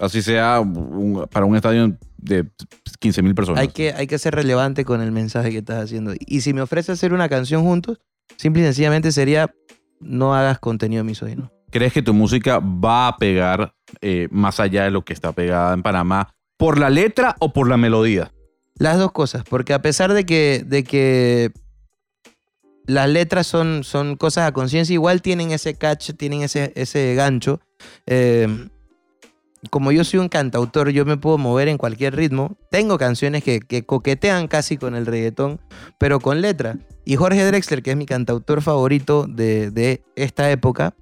Así 0.00 0.22
sea 0.22 0.58
un- 0.58 1.24
para 1.30 1.46
un 1.46 1.54
estadio 1.54 1.96
de 2.18 2.50
15 2.98 3.22
mil 3.22 3.32
personas. 3.36 3.60
Hay 3.60 3.68
que, 3.68 3.92
hay 3.92 4.08
que 4.08 4.18
ser 4.18 4.34
relevante 4.34 4.84
con 4.84 5.00
el 5.00 5.12
mensaje 5.12 5.50
que 5.52 5.58
estás 5.58 5.84
haciendo. 5.84 6.14
Y 6.18 6.40
si 6.40 6.52
me 6.52 6.62
ofrece 6.62 6.90
hacer 6.90 7.12
una 7.12 7.28
canción 7.28 7.62
juntos, 7.62 8.00
simple 8.36 8.62
y 8.62 8.64
sencillamente 8.66 9.12
sería 9.12 9.52
no 10.00 10.34
hagas 10.34 10.58
contenido 10.58 11.04
misógino. 11.04 11.50
¿Crees 11.70 11.92
que 11.92 12.02
tu 12.02 12.14
música 12.14 12.60
va 12.60 13.08
a 13.08 13.16
pegar 13.16 13.74
eh, 14.00 14.28
más 14.30 14.60
allá 14.60 14.84
de 14.84 14.90
lo 14.90 15.04
que 15.04 15.12
está 15.12 15.32
pegada 15.32 15.74
en 15.74 15.82
Panamá 15.82 16.34
por 16.56 16.78
la 16.78 16.90
letra 16.90 17.36
o 17.40 17.52
por 17.52 17.68
la 17.68 17.76
melodía? 17.76 18.32
Las 18.76 18.98
dos 18.98 19.12
cosas, 19.12 19.44
porque 19.48 19.72
a 19.72 19.82
pesar 19.82 20.12
de 20.12 20.24
que, 20.24 20.64
de 20.66 20.84
que 20.84 21.52
las 22.86 23.08
letras 23.08 23.46
son, 23.46 23.82
son 23.82 24.16
cosas 24.16 24.48
a 24.48 24.52
conciencia, 24.52 24.92
igual 24.92 25.22
tienen 25.22 25.52
ese 25.52 25.74
catch, 25.74 26.12
tienen 26.16 26.42
ese, 26.42 26.72
ese 26.76 27.14
gancho. 27.14 27.60
Eh, 28.06 28.68
como 29.70 29.92
yo 29.92 30.04
soy 30.04 30.20
un 30.20 30.28
cantautor, 30.28 30.90
yo 30.90 31.04
me 31.04 31.16
puedo 31.16 31.38
mover 31.38 31.68
en 31.68 31.78
cualquier 31.78 32.16
ritmo. 32.16 32.56
Tengo 32.70 32.98
canciones 32.98 33.42
que, 33.44 33.60
que 33.60 33.84
coquetean 33.84 34.48
casi 34.48 34.76
con 34.76 34.94
el 34.94 35.06
reggaetón, 35.06 35.60
pero 35.98 36.20
con 36.20 36.40
letra. 36.40 36.78
Y 37.04 37.16
Jorge 37.16 37.44
Drexler, 37.44 37.82
que 37.82 37.90
es 37.92 37.96
mi 37.96 38.06
cantautor 38.06 38.62
favorito 38.62 39.26
de, 39.28 39.70
de 39.70 40.02
esta 40.16 40.50
época, 40.50 40.94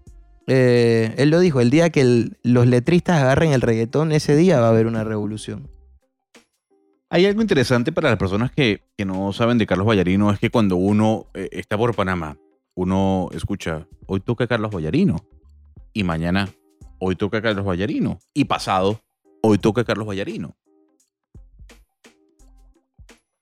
eh, 0.46 1.14
él 1.18 1.30
lo 1.30 1.40
dijo, 1.40 1.60
el 1.60 1.70
día 1.70 1.90
que 1.90 2.30
los 2.42 2.66
letristas 2.66 3.22
agarren 3.22 3.52
el 3.52 3.60
reggaetón, 3.60 4.12
ese 4.12 4.36
día 4.36 4.60
va 4.60 4.66
a 4.66 4.70
haber 4.70 4.86
una 4.86 5.04
revolución. 5.04 5.68
Hay 7.10 7.26
algo 7.26 7.42
interesante 7.42 7.92
para 7.92 8.08
las 8.08 8.18
personas 8.18 8.50
que, 8.50 8.82
que 8.96 9.04
no 9.04 9.32
saben 9.32 9.58
de 9.58 9.66
Carlos 9.66 9.86
Vallarino, 9.86 10.30
es 10.30 10.38
que 10.38 10.50
cuando 10.50 10.76
uno 10.76 11.26
eh, 11.34 11.48
está 11.52 11.76
por 11.76 11.94
Panamá, 11.94 12.38
uno 12.74 13.28
escucha, 13.32 13.86
hoy 14.06 14.20
toca 14.20 14.46
Carlos 14.46 14.74
Vallarino, 14.74 15.24
y 15.92 16.04
mañana, 16.04 16.48
hoy 17.04 17.16
toca 17.16 17.42
Carlos 17.42 17.66
Vallarino, 17.66 18.20
y 18.32 18.44
pasado, 18.44 19.00
hoy 19.42 19.58
toca 19.58 19.82
Carlos 19.82 20.06
Vallarino. 20.06 20.56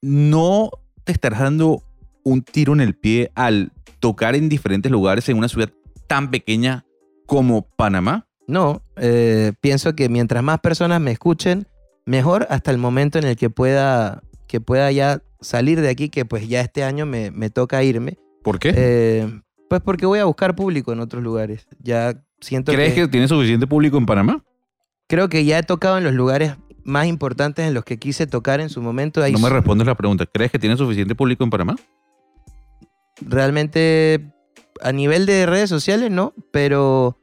¿No 0.01 0.71
te 1.03 1.11
estarás 1.11 1.41
dando 1.41 1.83
un 2.23 2.41
tiro 2.41 2.73
en 2.73 2.81
el 2.81 2.95
pie 2.95 3.31
al 3.35 3.71
tocar 3.99 4.33
en 4.33 4.49
diferentes 4.49 4.91
lugares 4.91 5.29
en 5.29 5.37
una 5.37 5.47
ciudad 5.47 5.69
tan 6.07 6.31
pequeña 6.31 6.85
como 7.27 7.61
Panamá? 7.61 8.27
No, 8.47 8.81
eh, 8.97 9.53
pienso 9.61 9.95
que 9.95 10.09
mientras 10.09 10.43
más 10.43 10.59
personas 10.59 10.99
me 10.99 11.11
escuchen, 11.11 11.67
mejor 12.07 12.47
hasta 12.49 12.71
el 12.71 12.79
momento 12.79 13.19
en 13.19 13.25
el 13.25 13.35
que 13.35 13.51
pueda, 13.51 14.23
que 14.47 14.59
pueda 14.59 14.91
ya 14.91 15.21
salir 15.39 15.81
de 15.81 15.89
aquí, 15.89 16.09
que 16.09 16.25
pues 16.25 16.47
ya 16.47 16.61
este 16.61 16.83
año 16.83 17.05
me, 17.05 17.29
me 17.29 17.51
toca 17.51 17.83
irme. 17.83 18.17
¿Por 18.41 18.57
qué? 18.57 18.73
Eh, 18.75 19.41
pues 19.69 19.81
porque 19.81 20.07
voy 20.07 20.17
a 20.17 20.25
buscar 20.25 20.55
público 20.55 20.91
en 20.93 20.99
otros 20.99 21.21
lugares. 21.21 21.67
Ya 21.79 22.23
siento 22.41 22.73
¿Crees 22.73 22.93
que, 22.93 23.01
que 23.01 23.07
tiene 23.07 23.27
suficiente 23.27 23.67
público 23.67 23.97
en 23.97 24.05
Panamá? 24.05 24.43
creo 25.07 25.27
que 25.27 25.43
ya 25.43 25.59
he 25.59 25.63
tocado 25.63 25.97
en 25.97 26.05
los 26.05 26.13
lugares 26.13 26.55
más 26.83 27.05
importantes 27.05 27.67
en 27.67 27.73
los 27.73 27.83
que 27.83 27.97
quise 27.97 28.27
tocar 28.27 28.61
en 28.61 28.69
su 28.69 28.81
momento. 28.81 29.21
Ahí 29.21 29.33
No 29.33 29.39
me 29.39 29.49
respondes 29.49 29.85
la 29.85 29.95
pregunta. 29.95 30.25
¿Crees 30.25 30.51
que 30.51 30.57
tiene 30.57 30.77
suficiente 30.77 31.15
público 31.15 31.43
en 31.43 31.49
Panamá? 31.49 31.75
realmente 33.21 34.33
a 34.81 34.91
nivel 34.91 35.25
de 35.25 35.45
redes 35.45 35.69
sociales 35.69 36.09
no, 36.09 36.33
pero 36.51 37.17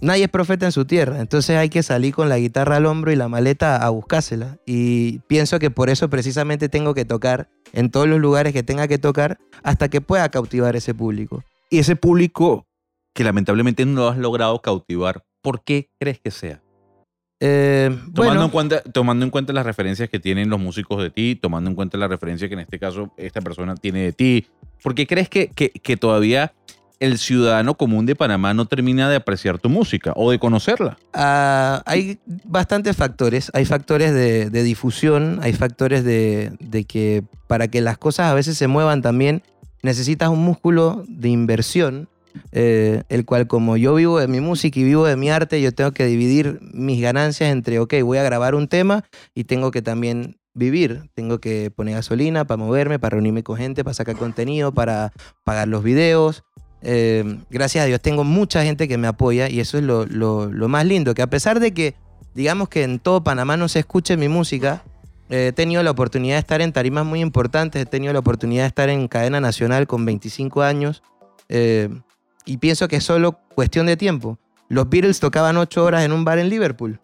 nadie 0.00 0.24
es 0.24 0.30
profeta 0.30 0.66
en 0.66 0.72
su 0.72 0.84
tierra, 0.84 1.20
entonces 1.20 1.56
hay 1.56 1.68
que 1.68 1.82
salir 1.82 2.14
con 2.14 2.28
la 2.28 2.38
guitarra 2.38 2.76
al 2.76 2.86
hombro 2.86 3.12
y 3.12 3.16
la 3.16 3.28
maleta 3.28 3.76
a 3.76 3.90
buscársela. 3.90 4.58
Y 4.66 5.20
pienso 5.20 5.58
que 5.58 5.70
por 5.70 5.88
eso 5.88 6.10
precisamente 6.10 6.68
tengo 6.68 6.94
que 6.94 7.04
tocar 7.04 7.48
en 7.72 7.90
todos 7.90 8.08
los 8.08 8.20
lugares 8.20 8.52
que 8.52 8.62
tenga 8.62 8.88
que 8.88 8.98
tocar 8.98 9.38
hasta 9.62 9.88
que 9.88 10.00
pueda 10.00 10.28
cautivar 10.30 10.76
ese 10.76 10.94
público. 10.94 11.44
Y 11.70 11.78
ese 11.78 11.96
público 11.96 12.66
que 13.14 13.24
lamentablemente 13.24 13.86
no 13.86 14.08
has 14.08 14.18
logrado 14.18 14.60
cautivar, 14.60 15.24
¿por 15.40 15.62
qué 15.62 15.88
crees 15.98 16.18
que 16.20 16.30
sea? 16.30 16.60
Eh, 17.40 17.88
Tomando, 17.90 18.12
bueno, 18.14 18.44
en 18.44 18.50
cuenta, 18.50 18.82
tomando 18.82 19.24
en 19.24 19.30
cuenta 19.30 19.52
las 19.52 19.66
referencias 19.66 20.08
que 20.08 20.18
tienen 20.20 20.50
los 20.50 20.60
músicos 20.60 21.02
de 21.02 21.10
ti, 21.10 21.34
tomando 21.34 21.70
en 21.70 21.76
cuenta 21.76 21.98
la 21.98 22.08
referencia 22.08 22.48
que 22.48 22.54
en 22.54 22.60
este 22.60 22.78
caso 22.78 23.12
esta 23.16 23.40
persona 23.40 23.74
tiene 23.74 24.00
de 24.00 24.12
ti, 24.12 24.46
¿por 24.82 24.94
qué 24.94 25.06
crees 25.06 25.28
que, 25.28 25.48
que, 25.48 25.70
que 25.70 25.96
todavía 25.96 26.52
el 27.00 27.18
ciudadano 27.18 27.74
común 27.74 28.06
de 28.06 28.16
Panamá 28.16 28.54
no 28.54 28.66
termina 28.66 29.10
de 29.10 29.16
apreciar 29.16 29.58
tu 29.58 29.68
música 29.68 30.12
o 30.16 30.30
de 30.30 30.38
conocerla? 30.38 30.96
Ah, 31.12 31.82
hay 31.86 32.18
bastantes 32.44 32.96
factores. 32.96 33.50
Hay 33.52 33.64
factores 33.64 34.14
de, 34.14 34.48
de 34.48 34.62
difusión, 34.62 35.38
hay 35.42 35.52
factores 35.52 36.04
de, 36.04 36.52
de 36.60 36.84
que 36.84 37.24
para 37.46 37.68
que 37.68 37.80
las 37.80 37.98
cosas 37.98 38.30
a 38.30 38.34
veces 38.34 38.56
se 38.56 38.68
muevan 38.68 39.02
también 39.02 39.42
necesitas 39.82 40.30
un 40.30 40.42
músculo 40.42 41.04
de 41.08 41.28
inversión, 41.28 42.08
eh, 42.52 43.02
el 43.08 43.24
cual 43.24 43.46
como 43.46 43.76
yo 43.76 43.94
vivo 43.94 44.18
de 44.18 44.28
mi 44.28 44.40
música 44.40 44.78
y 44.80 44.84
vivo 44.84 45.04
de 45.06 45.16
mi 45.16 45.30
arte, 45.30 45.60
yo 45.60 45.72
tengo 45.72 45.92
que 45.92 46.06
dividir 46.06 46.60
mis 46.72 47.00
ganancias 47.00 47.50
entre, 47.50 47.78
ok, 47.78 47.94
voy 48.02 48.18
a 48.18 48.22
grabar 48.22 48.54
un 48.54 48.68
tema 48.68 49.04
y 49.34 49.44
tengo 49.44 49.70
que 49.70 49.82
también 49.82 50.36
vivir, 50.54 51.10
tengo 51.14 51.38
que 51.40 51.70
poner 51.74 51.94
gasolina 51.94 52.46
para 52.46 52.58
moverme, 52.58 52.98
para 52.98 53.14
reunirme 53.14 53.42
con 53.42 53.56
gente, 53.56 53.82
para 53.82 53.94
sacar 53.94 54.16
contenido, 54.16 54.72
para 54.72 55.12
pagar 55.42 55.66
los 55.68 55.82
videos. 55.82 56.44
Eh, 56.82 57.38
gracias 57.50 57.82
a 57.84 57.86
Dios 57.86 58.00
tengo 58.00 58.24
mucha 58.24 58.62
gente 58.62 58.86
que 58.86 58.98
me 58.98 59.06
apoya 59.08 59.48
y 59.48 59.58
eso 59.60 59.78
es 59.78 59.84
lo, 59.84 60.04
lo- 60.06 60.68
más 60.68 60.84
lindo, 60.84 61.14
que 61.14 61.22
a 61.22 61.26
pesar 61.28 61.58
de 61.58 61.72
que 61.72 61.94
digamos 62.34 62.68
que 62.68 62.82
en 62.82 62.98
todo 62.98 63.24
Panamá 63.24 63.56
no 63.56 63.68
se 63.68 63.78
escuche 63.80 64.16
mi 64.16 64.28
música, 64.28 64.82
eh, 65.30 65.46
he 65.48 65.52
tenido 65.52 65.82
la 65.82 65.90
oportunidad 65.90 66.34
de 66.36 66.40
estar 66.40 66.60
en 66.60 66.72
tarimas 66.72 67.06
muy 67.06 67.20
importantes, 67.20 67.80
he 67.82 67.86
tenido 67.86 68.12
la 68.12 68.18
oportunidad 68.18 68.64
de 68.64 68.68
estar 68.68 68.88
en 68.90 69.08
cadena 69.08 69.40
nacional 69.40 69.86
con 69.86 70.04
25 70.04 70.62
años 70.62 71.02
y 72.44 72.58
pienso 72.58 72.88
que 72.88 72.96
es 72.96 73.04
solo 73.04 73.38
cuestión 73.54 73.86
de 73.86 73.96
tiempo. 73.96 74.38
Los 74.68 74.88
Beatles 74.88 75.20
tocaban 75.20 75.56
8 75.56 75.84
horas 75.84 76.04
en 76.04 76.12
un 76.12 76.24
bar 76.24 76.38
en 76.38 76.48
Liverpool 76.48 77.00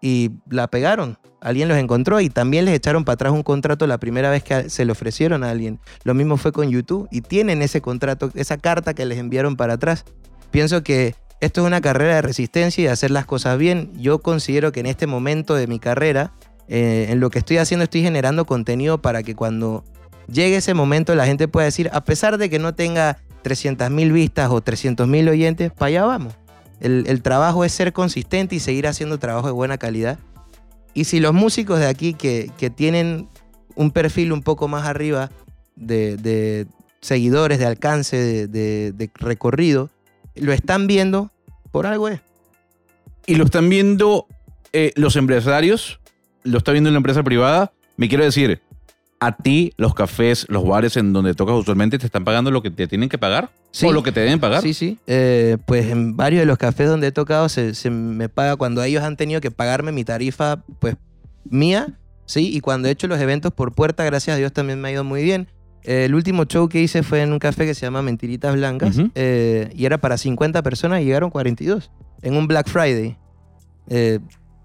y 0.00 0.30
la 0.48 0.68
pegaron. 0.68 1.18
Alguien 1.40 1.68
los 1.68 1.78
encontró 1.78 2.20
y 2.20 2.30
también 2.30 2.64
les 2.64 2.74
echaron 2.74 3.04
para 3.04 3.14
atrás 3.14 3.32
un 3.32 3.42
contrato 3.42 3.86
la 3.86 3.98
primera 3.98 4.30
vez 4.30 4.42
que 4.42 4.70
se 4.70 4.84
le 4.84 4.92
ofrecieron 4.92 5.44
a 5.44 5.50
alguien. 5.50 5.78
Lo 6.04 6.14
mismo 6.14 6.36
fue 6.36 6.52
con 6.52 6.68
YouTube 6.70 7.08
y 7.10 7.20
tienen 7.20 7.62
ese 7.62 7.80
contrato, 7.80 8.30
esa 8.34 8.58
carta 8.58 8.94
que 8.94 9.06
les 9.06 9.18
enviaron 9.18 9.56
para 9.56 9.74
atrás. 9.74 10.04
Pienso 10.50 10.82
que 10.82 11.14
esto 11.40 11.60
es 11.60 11.66
una 11.66 11.80
carrera 11.80 12.16
de 12.16 12.22
resistencia 12.22 12.82
y 12.82 12.84
de 12.86 12.90
hacer 12.90 13.10
las 13.10 13.26
cosas 13.26 13.58
bien. 13.58 13.92
Yo 13.94 14.20
considero 14.20 14.72
que 14.72 14.80
en 14.80 14.86
este 14.86 15.06
momento 15.06 15.54
de 15.54 15.68
mi 15.68 15.78
carrera, 15.78 16.32
eh, 16.68 17.06
en 17.10 17.20
lo 17.20 17.30
que 17.30 17.38
estoy 17.38 17.58
haciendo, 17.58 17.84
estoy 17.84 18.02
generando 18.02 18.44
contenido 18.44 19.00
para 19.00 19.22
que 19.22 19.36
cuando 19.36 19.84
llegue 20.26 20.56
ese 20.56 20.74
momento 20.74 21.14
la 21.14 21.26
gente 21.26 21.46
pueda 21.46 21.66
decir, 21.66 21.90
a 21.92 22.04
pesar 22.04 22.38
de 22.38 22.50
que 22.50 22.58
no 22.58 22.74
tenga 22.74 23.18
300.000 23.42 24.12
vistas 24.12 24.50
o 24.50 24.62
300.000 24.62 25.30
oyentes, 25.30 25.72
para 25.72 25.86
allá 25.86 26.04
vamos. 26.04 26.34
El, 26.80 27.04
el 27.08 27.22
trabajo 27.22 27.64
es 27.64 27.72
ser 27.72 27.92
consistente 27.92 28.54
y 28.54 28.60
seguir 28.60 28.86
haciendo 28.86 29.18
trabajo 29.18 29.46
de 29.46 29.52
buena 29.52 29.78
calidad. 29.78 30.18
Y 30.94 31.04
si 31.04 31.20
los 31.20 31.34
músicos 31.34 31.78
de 31.78 31.86
aquí 31.86 32.14
que, 32.14 32.50
que 32.58 32.70
tienen 32.70 33.28
un 33.74 33.90
perfil 33.90 34.32
un 34.32 34.42
poco 34.42 34.68
más 34.68 34.86
arriba 34.86 35.30
de, 35.76 36.16
de 36.16 36.66
seguidores, 37.00 37.58
de 37.58 37.66
alcance, 37.66 38.48
de, 38.48 39.10
recorrido, 39.14 39.90
lo 40.34 40.52
están 40.52 40.86
viendo, 40.86 41.30
por 41.70 41.86
algo 41.86 42.08
es. 42.08 42.20
Y 43.26 43.36
lo 43.36 43.44
están 43.44 43.68
viendo 43.68 44.26
eh, 44.72 44.92
los 44.96 45.16
empresarios, 45.16 46.00
lo 46.42 46.58
está 46.58 46.72
viendo 46.72 46.90
la 46.90 46.96
empresa 46.96 47.22
privada. 47.22 47.72
Me 47.96 48.08
quiero 48.08 48.24
decir, 48.24 48.60
a 49.20 49.36
ti 49.36 49.72
los 49.76 49.94
cafés, 49.94 50.46
los 50.48 50.64
bares 50.66 50.96
en 50.96 51.12
donde 51.12 51.34
tocas 51.34 51.56
usualmente 51.56 51.98
te 51.98 52.06
están 52.06 52.24
pagando 52.24 52.50
lo 52.50 52.62
que 52.62 52.70
te 52.70 52.86
tienen 52.86 53.08
que 53.08 53.18
pagar 53.18 53.50
Sí. 53.70 53.86
o 53.86 53.92
lo 53.92 54.02
que 54.02 54.12
te 54.12 54.20
deben 54.20 54.38
pagar. 54.40 54.62
Sí, 54.62 54.72
sí. 54.74 54.98
Eh, 55.06 55.56
pues 55.66 55.86
en 55.90 56.16
varios 56.16 56.40
de 56.40 56.46
los 56.46 56.56
cafés 56.56 56.88
donde 56.88 57.08
he 57.08 57.12
tocado 57.12 57.48
se, 57.48 57.74
se 57.74 57.90
me 57.90 58.28
paga 58.28 58.56
cuando 58.56 58.82
ellos 58.82 59.02
han 59.02 59.16
tenido 59.16 59.40
que 59.40 59.50
pagarme 59.50 59.92
mi 59.92 60.04
tarifa, 60.04 60.62
pues 60.78 60.96
mía, 61.44 61.98
sí. 62.26 62.50
Y 62.56 62.60
cuando 62.60 62.88
he 62.88 62.92
hecho 62.92 63.08
los 63.08 63.20
eventos 63.20 63.52
por 63.52 63.74
puerta, 63.74 64.04
gracias 64.04 64.34
a 64.36 64.38
Dios 64.38 64.52
también 64.52 64.80
me 64.80 64.88
ha 64.88 64.92
ido 64.92 65.04
muy 65.04 65.22
bien. 65.22 65.48
Eh, 65.84 66.04
el 66.06 66.14
último 66.14 66.44
show 66.44 66.68
que 66.68 66.80
hice 66.80 67.02
fue 67.02 67.22
en 67.22 67.32
un 67.32 67.38
café 67.38 67.66
que 67.66 67.74
se 67.74 67.82
llama 67.86 68.02
Mentiritas 68.02 68.54
Blancas 68.54 68.96
eh, 69.14 69.70
y 69.74 69.84
era 69.84 69.98
para 69.98 70.16
50 70.18 70.62
personas 70.62 71.00
y 71.02 71.04
llegaron 71.04 71.30
42 71.30 71.90
en 72.22 72.36
un 72.36 72.46
Black 72.46 72.68
Friday, 72.68 73.16
eh, 73.88 74.18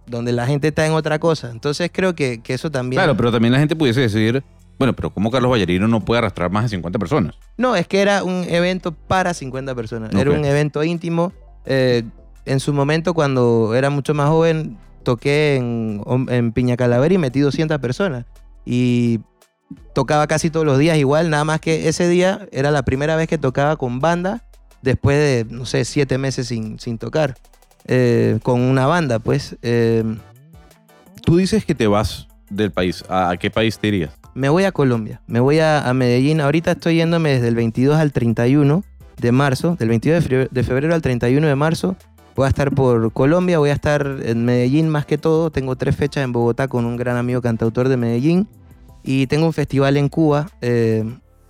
donde 0.05 0.31
la 0.31 0.45
gente 0.45 0.69
está 0.69 0.85
en 0.85 0.93
otra 0.93 1.19
cosa. 1.19 1.49
Entonces 1.51 1.89
creo 1.93 2.15
que, 2.15 2.41
que 2.41 2.53
eso 2.53 2.71
también... 2.71 2.99
Claro, 2.99 3.15
pero 3.15 3.31
también 3.31 3.51
la 3.51 3.59
gente 3.59 3.75
pudiese 3.75 4.01
decir, 4.01 4.43
bueno, 4.79 4.93
pero 4.93 5.11
¿cómo 5.11 5.31
Carlos 5.31 5.51
Vallarino 5.51 5.87
no 5.87 6.03
puede 6.03 6.19
arrastrar 6.19 6.51
más 6.51 6.63
de 6.63 6.69
50 6.69 6.99
personas? 6.99 7.35
No, 7.57 7.75
es 7.75 7.87
que 7.87 8.01
era 8.01 8.23
un 8.23 8.45
evento 8.49 8.91
para 8.91 9.33
50 9.33 9.75
personas. 9.75 10.13
Era 10.13 10.31
un 10.31 10.45
evento 10.45 10.83
íntimo. 10.83 11.31
Eh, 11.65 12.03
en 12.45 12.59
su 12.59 12.73
momento, 12.73 13.13
cuando 13.13 13.73
era 13.75 13.89
mucho 13.89 14.13
más 14.13 14.29
joven, 14.29 14.77
toqué 15.03 15.55
en, 15.55 16.01
en 16.29 16.51
Piña 16.51 16.75
Calavera 16.75 17.13
y 17.13 17.17
metí 17.17 17.39
200 17.39 17.79
personas. 17.79 18.25
Y 18.65 19.21
tocaba 19.93 20.27
casi 20.27 20.49
todos 20.49 20.65
los 20.65 20.77
días 20.77 20.97
igual, 20.97 21.29
nada 21.29 21.45
más 21.45 21.59
que 21.59 21.87
ese 21.87 22.07
día 22.07 22.47
era 22.51 22.71
la 22.71 22.83
primera 22.83 23.15
vez 23.15 23.27
que 23.27 23.37
tocaba 23.37 23.75
con 23.75 23.99
banda 23.99 24.43
después 24.81 25.17
de, 25.17 25.45
no 25.49 25.65
sé, 25.65 25.85
siete 25.85 26.17
meses 26.17 26.47
sin, 26.47 26.79
sin 26.79 26.97
tocar. 26.97 27.35
Eh, 27.85 28.39
con 28.43 28.61
una 28.61 28.85
banda, 28.85 29.19
pues. 29.19 29.57
Eh, 29.61 30.03
Tú 31.25 31.37
dices 31.37 31.65
que 31.65 31.75
te 31.75 31.87
vas 31.87 32.27
del 32.49 32.71
país. 32.71 33.03
¿A, 33.09 33.29
a 33.31 33.37
qué 33.37 33.49
país 33.49 33.77
te 33.79 33.87
irías? 33.87 34.11
Me 34.35 34.49
voy 34.49 34.63
a 34.63 34.71
Colombia, 34.71 35.21
me 35.27 35.39
voy 35.39 35.59
a, 35.59 35.87
a 35.87 35.93
Medellín. 35.93 36.41
Ahorita 36.41 36.71
estoy 36.71 36.95
yéndome 36.95 37.33
desde 37.33 37.47
el 37.47 37.55
22 37.55 37.97
al 37.97 38.11
31 38.11 38.83
de 39.17 39.31
marzo, 39.31 39.75
del 39.77 39.89
22 39.89 40.15
de 40.17 40.21
febrero, 40.27 40.49
de 40.51 40.63
febrero 40.63 40.95
al 40.95 41.01
31 41.01 41.47
de 41.47 41.55
marzo. 41.55 41.95
Voy 42.35 42.45
a 42.45 42.49
estar 42.49 42.71
por 42.71 43.13
Colombia, 43.13 43.59
voy 43.59 43.69
a 43.69 43.73
estar 43.73 44.17
en 44.23 44.43
Medellín 44.43 44.89
más 44.89 45.05
que 45.05 45.19
todo. 45.19 45.51
Tengo 45.51 45.75
tres 45.75 45.95
fechas 45.95 46.23
en 46.23 46.31
Bogotá 46.31 46.67
con 46.67 46.85
un 46.85 46.97
gran 46.97 47.15
amigo 47.15 47.41
cantautor 47.41 47.89
de 47.89 47.97
Medellín. 47.97 48.47
Y 49.03 49.27
tengo 49.27 49.45
un 49.45 49.53
festival 49.53 49.97
en 49.97 50.09
Cuba 50.09 50.49
eh, 50.61 51.03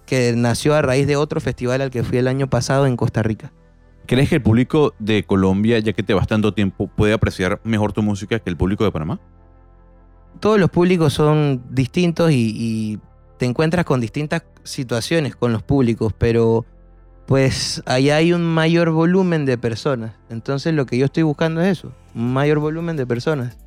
que 0.06 0.34
nació 0.36 0.76
a 0.76 0.82
raíz 0.82 1.08
de 1.08 1.16
otro 1.16 1.40
festival 1.40 1.82
al 1.82 1.90
que 1.90 2.04
fui 2.04 2.18
el 2.18 2.28
año 2.28 2.48
pasado 2.50 2.86
en 2.86 2.98
Costa 2.98 3.24
Rica. 3.24 3.54
¿Crees 4.06 4.30
que 4.30 4.36
el 4.36 4.42
público 4.42 4.94
de 5.00 5.24
Colombia, 5.24 5.80
ya 5.80 5.94
que 5.94 6.04
te 6.04 6.14
vas 6.14 6.28
tanto 6.28 6.54
tiempo, 6.54 6.88
puede 6.88 7.14
apreciar 7.14 7.62
mejor 7.64 7.94
tu 7.94 8.02
música 8.02 8.40
que 8.40 8.50
el 8.50 8.58
público 8.58 8.84
de 8.84 8.92
Panamá? 8.92 9.20
todos 10.44 10.60
los 10.60 10.70
públicos 10.70 11.14
son 11.14 11.64
distintos 11.70 12.32
y, 12.34 13.00
te 13.38 13.46
encuentras 13.46 13.84
con 13.86 14.00
distintas 14.00 14.44
situaciones 14.64 15.36
con 15.36 15.52
los 15.52 15.64
públicos, 15.64 16.14
pero 16.18 16.66
pues 17.26 17.82
allá 17.86 18.18
hay 18.18 18.32
un 18.32 18.44
mayor 18.44 18.92
volumen 18.92 19.46
de 19.46 19.58
personas. 19.58 20.14
Entonces 20.30 20.74
lo 20.74 20.86
que 20.86 20.98
yo 20.98 21.06
estoy 21.06 21.24
buscando 21.24 21.62
es 21.62 21.80
eso, 21.80 21.94
un 22.14 22.32
mayor 22.34 22.60
volumen 22.60 22.96
de 22.96 23.08
personas. 23.08 23.58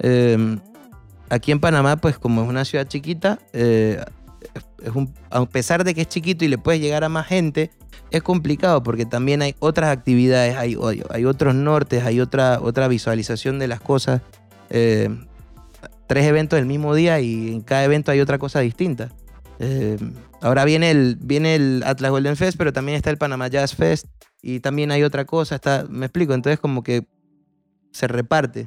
Eh, 0.00 0.58
aquí 1.30 1.50
en 1.50 1.60
Panamá, 1.60 1.96
pues 1.96 2.18
como 2.18 2.42
es 2.42 2.48
una 2.48 2.64
ciudad 2.64 2.86
chiquita, 2.86 3.38
eh, 3.52 4.04
a 5.30 5.44
pesar 5.46 5.82
de 5.82 5.94
que 5.94 6.02
es 6.02 6.08
chiquito 6.08 6.44
y 6.44 6.48
le 6.48 6.58
puedes 6.58 6.80
llegar 6.80 7.02
a 7.02 7.08
más 7.08 7.26
gente, 7.26 7.70
es 8.10 8.22
complicado 8.22 8.82
porque 8.82 9.06
también 9.06 9.42
hay 9.42 9.54
otras 9.58 9.90
actividades, 9.90 10.56
hay, 10.56 10.76
otros 10.76 11.54
nortes, 11.54 12.04
hay 12.04 12.20
otra, 12.20 12.60
otra 12.60 12.88
visualización 12.88 13.58
de 13.58 13.68
las 13.68 13.80
cosas. 13.80 14.22
Eh, 14.70 15.08
tres 16.06 16.24
eventos 16.26 16.58
el 16.58 16.66
mismo 16.66 16.94
día 16.94 17.20
y 17.20 17.52
en 17.52 17.60
cada 17.62 17.84
evento 17.84 18.10
hay 18.10 18.20
otra 18.20 18.38
cosa 18.38 18.60
distinta. 18.60 19.10
Eh, 19.58 19.96
ahora 20.40 20.64
viene 20.64 20.90
el, 20.90 21.16
viene 21.20 21.54
el 21.54 21.82
Atlas 21.84 22.10
Golden 22.10 22.36
Fest, 22.36 22.56
pero 22.58 22.72
también 22.72 22.96
está 22.96 23.10
el 23.10 23.18
Panama 23.18 23.48
Jazz 23.48 23.74
Fest 23.74 24.06
y 24.42 24.60
también 24.60 24.90
hay 24.92 25.02
otra 25.02 25.24
cosa. 25.24 25.60
Me 25.88 26.06
explico, 26.06 26.34
entonces 26.34 26.60
como 26.60 26.82
que 26.82 27.06
se 27.90 28.06
reparte. 28.06 28.66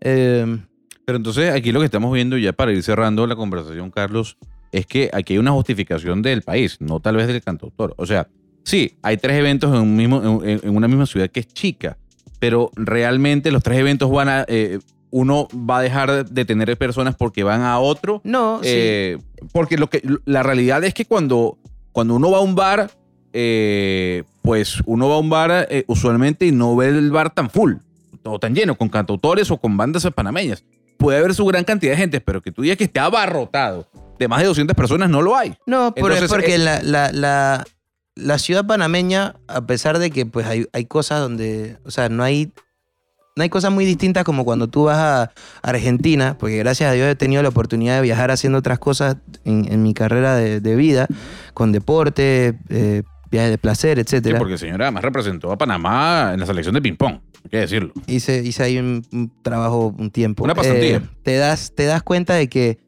Eh, 0.00 0.58
Pero 1.04 1.16
entonces 1.16 1.52
aquí 1.52 1.72
lo 1.72 1.80
que 1.80 1.86
estamos 1.86 2.12
viendo 2.12 2.38
ya 2.38 2.52
para 2.52 2.72
ir 2.72 2.82
cerrando 2.82 3.26
la 3.26 3.36
conversación, 3.36 3.90
Carlos, 3.90 4.38
es 4.70 4.86
que 4.86 5.10
aquí 5.12 5.34
hay 5.34 5.38
una 5.38 5.50
justificación 5.52 6.22
del 6.22 6.42
país, 6.42 6.78
no 6.80 7.00
tal 7.00 7.16
vez 7.16 7.26
del 7.26 7.42
cantautor. 7.42 7.94
O 7.98 8.06
sea, 8.06 8.28
sí, 8.64 8.96
hay 9.02 9.16
tres 9.16 9.36
eventos 9.38 9.70
en, 9.74 9.80
un 9.82 9.96
mismo, 9.96 10.42
en, 10.44 10.60
en 10.62 10.76
una 10.76 10.88
misma 10.88 11.06
ciudad 11.06 11.28
que 11.30 11.40
es 11.40 11.48
chica, 11.48 11.96
pero 12.38 12.70
realmente 12.74 13.50
los 13.52 13.62
tres 13.62 13.78
eventos 13.78 14.10
van 14.10 14.28
a... 14.28 14.44
eh, 14.48 14.78
uno 15.14 15.46
va 15.54 15.78
a 15.78 15.82
dejar 15.82 16.24
de 16.26 16.44
tener 16.46 16.74
personas 16.78 17.14
porque 17.14 17.42
van 17.44 17.60
a 17.60 17.78
otro. 17.78 18.22
no, 18.24 18.60
sí. 18.62 18.68
Eh, 18.70 19.18
Porque 19.52 19.76
lo 19.76 19.90
que, 19.90 20.02
la 20.24 20.42
realidad 20.42 20.82
es 20.84 20.94
que 20.94 21.04
cuando, 21.04 21.58
cuando 21.92 22.14
uno 22.14 22.30
va 22.30 22.38
a 22.38 22.40
un 22.40 22.54
bar, 22.54 22.90
eh, 23.34 24.22
pues 24.42 24.78
uno 24.86 25.08
va 25.08 25.16
a 25.16 25.18
un 25.18 25.28
bar 25.30 25.66
eh, 25.70 25.84
usualmente 25.86 26.46
y 26.46 26.52
no 26.52 26.74
ve 26.76 26.88
el 26.88 27.10
bar 27.10 27.28
tan 27.34 27.50
full, 27.50 27.74
o 28.24 28.38
tan 28.38 28.54
lleno, 28.54 28.74
con 28.76 28.88
cantautores 28.88 29.50
o 29.50 29.58
con 29.58 29.76
bandas 29.76 30.08
panameñas. 30.14 30.64
Puede 30.96 31.18
haber 31.18 31.34
su 31.34 31.44
gran 31.44 31.64
cantidad 31.64 31.92
de 31.92 31.98
gente, 31.98 32.20
pero 32.20 32.40
que 32.40 32.52
tú 32.52 32.62
digas 32.62 32.76
que 32.78 32.84
esté 32.84 33.00
abarrotado 33.00 33.86
de 34.18 34.28
más 34.28 34.40
de 34.40 34.46
200 34.46 34.76
personas, 34.76 35.10
no 35.10 35.20
lo 35.20 35.36
hay. 35.36 35.54
No, 35.66 35.92
pero 35.94 36.06
Entonces, 36.06 36.22
es 36.24 36.30
porque 36.30 36.54
eh, 36.54 36.58
la, 36.58 36.80
la- 36.82 37.12
la- 37.12 37.64
la 38.14 38.38
ciudad 38.38 38.66
panameña, 38.66 39.36
a 39.48 39.66
pesar 39.66 39.98
de 39.98 40.10
que 40.10 40.26
pues 40.26 40.46
hay, 40.46 40.66
hay 40.72 40.84
cosas 40.84 41.20
donde, 41.20 41.78
o 41.84 41.90
sea, 41.90 42.08
no 42.08 42.22
hay, 42.22 42.52
no 43.36 43.42
hay 43.42 43.48
cosas 43.48 43.72
muy 43.72 43.84
distintas 43.86 44.24
como 44.24 44.44
cuando 44.44 44.68
tú 44.68 44.84
vas 44.84 44.98
a 44.98 45.32
Argentina, 45.62 46.36
porque 46.38 46.58
gracias 46.58 46.90
a 46.90 46.92
Dios 46.92 47.08
he 47.08 47.14
tenido 47.16 47.42
la 47.42 47.48
oportunidad 47.48 47.96
de 47.96 48.02
viajar 48.02 48.30
haciendo 48.30 48.58
otras 48.58 48.78
cosas 48.78 49.16
en, 49.44 49.70
en 49.72 49.82
mi 49.82 49.94
carrera 49.94 50.36
de, 50.36 50.60
de 50.60 50.76
vida, 50.76 51.06
con 51.54 51.72
deporte, 51.72 52.58
eh, 52.68 53.02
viajes 53.30 53.50
de 53.50 53.58
placer, 53.58 53.96
Sí, 53.96 54.02
etcétera. 54.02 54.38
porque 54.38 54.52
el 54.54 54.58
señor 54.58 54.82
además 54.82 55.02
representó 55.04 55.50
a 55.50 55.56
Panamá 55.56 56.32
en 56.34 56.40
la 56.40 56.44
selección 56.46 56.74
de 56.74 56.82
ping-pong, 56.82 57.20
hay 57.44 57.50
que 57.50 57.56
decirlo. 57.56 57.94
hice, 58.06 58.42
hice 58.44 58.62
ahí 58.62 58.76
un, 58.78 59.02
un 59.10 59.32
trabajo 59.42 59.94
un 59.98 60.10
tiempo. 60.10 60.44
Una 60.44 60.54
pasantía. 60.54 60.96
Eh, 60.98 61.02
te, 61.22 61.36
das, 61.36 61.72
te 61.74 61.86
das 61.86 62.02
cuenta 62.02 62.34
de 62.34 62.48
que 62.50 62.78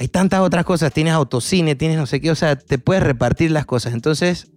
hay 0.00 0.08
tantas 0.08 0.40
otras 0.40 0.64
cosas. 0.64 0.92
Tienes 0.92 1.12
autocine, 1.12 1.76
tienes 1.76 1.98
no 1.98 2.06
sé 2.06 2.20
qué, 2.20 2.30
o 2.30 2.34
sea, 2.34 2.56
te 2.56 2.78
puedes 2.78 3.02
repartir 3.02 3.50
las 3.50 3.66
cosas. 3.66 3.92
Entonces, 3.92 4.50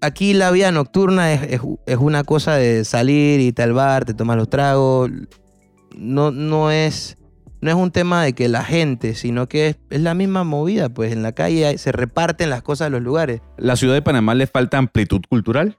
aquí 0.00 0.32
la 0.32 0.50
vida 0.50 0.72
nocturna 0.72 1.32
es, 1.32 1.42
es- 1.52 1.60
es 1.86 1.96
una 1.98 2.24
cosa 2.24 2.54
de 2.56 2.84
salir 2.86 3.40
y 3.40 3.54
al 3.62 3.74
bar, 3.74 4.06
te 4.06 4.14
tomas 4.14 4.36
los 4.38 4.48
tragos. 4.48 5.10
No, 5.94 6.30
no 6.30 6.70
es. 6.70 7.18
No 7.60 7.70
es 7.70 7.76
un 7.76 7.90
tema 7.90 8.22
de 8.22 8.32
que 8.34 8.48
la 8.48 8.64
gente, 8.64 9.14
sino 9.14 9.46
que 9.48 9.68
es, 9.68 9.76
es 9.90 10.00
la 10.00 10.14
misma 10.14 10.44
movida, 10.44 10.88
pues 10.88 11.12
en 11.12 11.22
la 11.22 11.32
calle 11.32 11.66
hay- 11.66 11.78
se 11.78 11.92
reparten 11.92 12.48
las 12.50 12.62
cosas 12.62 12.86
a 12.86 12.90
los 12.90 13.02
lugares. 13.02 13.40
¿La 13.58 13.76
ciudad 13.76 13.94
de 13.94 14.02
Panamá 14.02 14.34
le 14.34 14.46
falta 14.46 14.78
amplitud 14.78 15.20
cultural? 15.28 15.76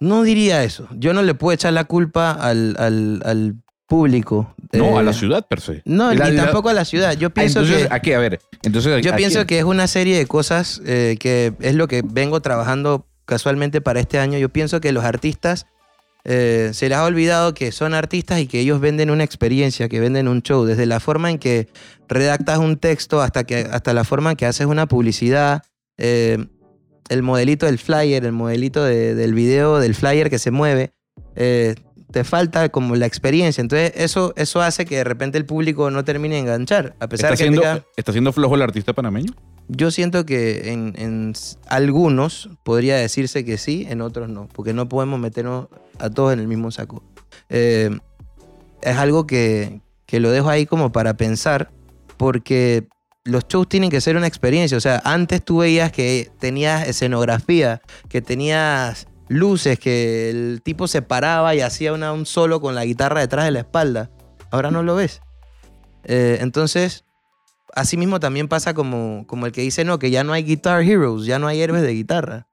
No 0.00 0.22
diría 0.22 0.62
eso. 0.64 0.88
Yo 0.96 1.14
no 1.14 1.22
le 1.22 1.34
puedo 1.34 1.54
echar 1.54 1.72
la 1.72 1.84
culpa 1.84 2.30
al, 2.32 2.76
al- 2.78 3.22
al 3.24 3.54
público. 3.86 4.54
No, 4.72 4.98
a 4.98 5.02
Eh, 5.02 5.04
la 5.04 5.12
ciudad 5.12 5.46
per 5.46 5.60
se. 5.60 5.82
No, 5.84 6.12
La- 6.14 6.28
ni 6.30 6.36
la- 6.36 6.44
tampoco 6.44 6.68
a 6.68 6.72
la 6.72 6.84
ciudad. 6.84 7.12
Yo 7.16 7.28
Ah, 7.28 7.34
pienso 7.34 7.60
entonces, 7.60 7.88
que, 7.88 7.94
¿a 7.94 8.00
qué? 8.00 8.14
A 8.14 8.18
ver, 8.18 8.40
entonces... 8.62 9.04
yo 9.04 9.12
¿a 9.12 9.16
pienso 9.16 9.46
que 9.46 9.58
es 9.58 9.64
una 9.64 9.86
serie 9.86 10.16
de 10.18 10.26
cosas 10.26 10.80
eh, 10.86 11.16
que 11.20 11.52
es 11.60 11.74
lo 11.74 11.86
que 11.88 12.02
vengo 12.04 12.40
trabajando 12.40 13.06
casualmente 13.24 13.80
para 13.80 14.00
este 14.00 14.18
año. 14.18 14.38
Yo 14.38 14.48
pienso 14.48 14.80
que 14.80 14.92
los 14.92 15.04
artistas 15.04 15.66
eh, 16.24 16.70
se 16.72 16.88
les 16.88 16.96
ha 16.96 17.04
olvidado 17.04 17.52
que 17.52 17.70
son 17.70 17.92
artistas 17.94 18.40
y 18.40 18.46
que 18.46 18.58
ellos 18.60 18.80
venden 18.80 19.10
una 19.10 19.24
experiencia, 19.24 19.88
que 19.90 20.00
venden 20.00 20.26
un 20.28 20.40
show. 20.42 20.64
Desde 20.64 20.86
la 20.86 20.98
forma 20.98 21.30
en 21.30 21.38
que 21.38 21.68
redactas 22.08 22.58
un 22.58 22.78
texto 22.78 23.20
hasta, 23.20 23.44
que, 23.44 23.68
hasta 23.70 23.92
la 23.92 24.04
forma 24.04 24.30
en 24.30 24.36
que 24.36 24.46
haces 24.46 24.66
una 24.66 24.86
publicidad. 24.86 25.62
eh, 25.98 26.38
el 27.10 27.22
modelito 27.22 27.66
del 27.66 27.78
flyer, 27.78 28.24
el 28.24 28.32
modelito 28.32 28.82
de- 28.82 29.14
del 29.14 29.34
video 29.34 29.78
del 29.78 29.94
flyer 29.94 30.30
que 30.30 30.38
se 30.38 30.50
mueve. 30.50 30.92
eh, 31.36 31.74
te 32.14 32.22
falta 32.24 32.68
como 32.68 32.94
la 32.94 33.06
experiencia. 33.06 33.60
Entonces, 33.60 33.92
eso, 33.96 34.32
eso 34.36 34.62
hace 34.62 34.84
que 34.86 34.96
de 34.98 35.04
repente 35.04 35.36
el 35.36 35.44
público 35.44 35.90
no 35.90 36.04
termine 36.04 36.36
de 36.36 36.42
enganchar. 36.42 36.94
A 37.00 37.08
pesar 37.08 37.32
¿Está 37.32 37.44
de 37.44 37.50
que 37.50 37.56
siendo, 37.56 37.60
tenga- 37.62 37.84
¿Está 37.96 38.12
siendo 38.12 38.32
flojo 38.32 38.54
el 38.54 38.62
artista 38.62 38.92
panameño? 38.92 39.32
yo 39.66 39.90
siento 39.90 40.24
que 40.26 40.70
en, 40.72 40.94
en 40.96 41.32
algunos 41.66 42.50
podría 42.62 42.96
decirse 42.96 43.44
que 43.44 43.58
sí, 43.58 43.86
en 43.88 44.00
otros 44.00 44.28
no, 44.28 44.46
porque 44.52 44.72
no 44.72 44.88
podemos 44.88 45.18
meternos 45.18 45.66
a 45.98 46.08
todos 46.10 46.32
en 46.34 46.38
el 46.40 46.46
mismo 46.46 46.70
saco. 46.70 47.02
Eh, 47.48 47.90
es 48.82 48.96
algo 48.96 49.26
que, 49.26 49.80
que 50.06 50.20
lo 50.20 50.30
dejo 50.30 50.50
ahí 50.50 50.66
como 50.66 50.92
para 50.92 51.14
pensar, 51.16 51.70
porque 52.16 52.86
los 53.24 53.48
shows 53.48 53.68
tienen 53.68 53.90
que 53.90 54.00
ser 54.00 54.16
una 54.16 54.26
experiencia. 54.26 54.76
O 54.78 54.80
sea, 54.80 55.00
antes 55.04 55.42
tú 55.44 55.58
veías 55.58 55.90
que 55.90 56.30
tenías 56.38 56.86
escenografía, 56.86 57.80
que 58.08 58.20
tenías 58.22 59.08
luces, 59.28 59.78
que 59.78 60.30
el 60.30 60.60
tipo 60.62 60.86
se 60.88 61.02
paraba 61.02 61.54
y 61.54 61.60
hacía 61.60 61.92
un 61.92 62.26
solo 62.26 62.60
con 62.60 62.74
la 62.74 62.84
guitarra 62.84 63.20
detrás 63.20 63.44
de 63.46 63.50
la 63.52 63.60
espalda. 63.60 64.10
Ahora 64.50 64.70
no 64.70 64.82
lo 64.82 64.94
ves. 64.96 65.20
Eh, 66.04 66.38
entonces, 66.40 67.04
así 67.74 67.96
mismo 67.96 68.20
también 68.20 68.48
pasa 68.48 68.74
como, 68.74 69.26
como 69.26 69.46
el 69.46 69.52
que 69.52 69.62
dice, 69.62 69.84
no, 69.84 69.98
que 69.98 70.10
ya 70.10 70.24
no 70.24 70.32
hay 70.32 70.42
Guitar 70.42 70.82
Heroes, 70.82 71.26
ya 71.26 71.38
no 71.38 71.46
hay 71.46 71.60
héroes 71.60 71.82
de 71.82 71.92
guitarra. 71.92 72.46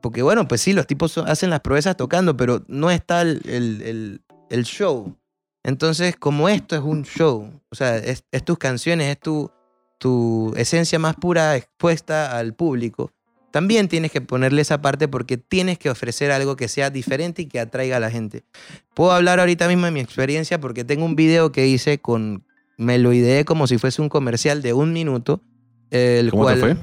Porque 0.00 0.22
bueno, 0.22 0.48
pues 0.48 0.62
sí, 0.62 0.72
los 0.72 0.86
tipos 0.86 1.18
hacen 1.18 1.50
las 1.50 1.60
proezas 1.60 1.96
tocando, 1.96 2.36
pero 2.36 2.64
no 2.68 2.90
está 2.90 3.20
el, 3.22 3.42
el- 3.44 3.82
el- 3.82 4.22
el 4.48 4.64
show. 4.64 5.14
Entonces, 5.62 6.16
como 6.16 6.48
esto 6.48 6.74
es 6.74 6.82
un 6.82 7.04
show, 7.04 7.50
o 7.70 7.74
sea, 7.74 7.98
es, 7.98 8.24
es 8.32 8.42
tus 8.44 8.56
canciones, 8.56 9.08
es 9.10 9.20
tu, 9.20 9.50
tu 9.98 10.54
esencia 10.56 10.98
más 10.98 11.16
pura 11.16 11.54
expuesta 11.54 12.36
al 12.38 12.54
público, 12.54 13.12
también 13.50 13.88
tienes 13.88 14.10
que 14.12 14.20
ponerle 14.20 14.62
esa 14.62 14.80
parte 14.80 15.08
porque 15.08 15.36
tienes 15.36 15.78
que 15.78 15.90
ofrecer 15.90 16.30
algo 16.30 16.56
que 16.56 16.68
sea 16.68 16.90
diferente 16.90 17.42
y 17.42 17.46
que 17.46 17.60
atraiga 17.60 17.96
a 17.96 18.00
la 18.00 18.10
gente. 18.10 18.44
Puedo 18.94 19.12
hablar 19.12 19.40
ahorita 19.40 19.68
mismo 19.68 19.86
de 19.86 19.92
mi 19.92 20.00
experiencia 20.00 20.60
porque 20.60 20.84
tengo 20.84 21.04
un 21.04 21.16
video 21.16 21.52
que 21.52 21.66
hice 21.66 21.98
con, 21.98 22.44
me 22.76 22.98
lo 22.98 23.12
ideé 23.12 23.44
como 23.44 23.66
si 23.66 23.78
fuese 23.78 24.02
un 24.02 24.08
comercial 24.08 24.62
de 24.62 24.72
un 24.72 24.92
minuto, 24.92 25.42
el 25.90 26.30
¿Cómo 26.30 26.44
cual 26.44 26.54
te 26.54 26.60
fue? 26.60 26.76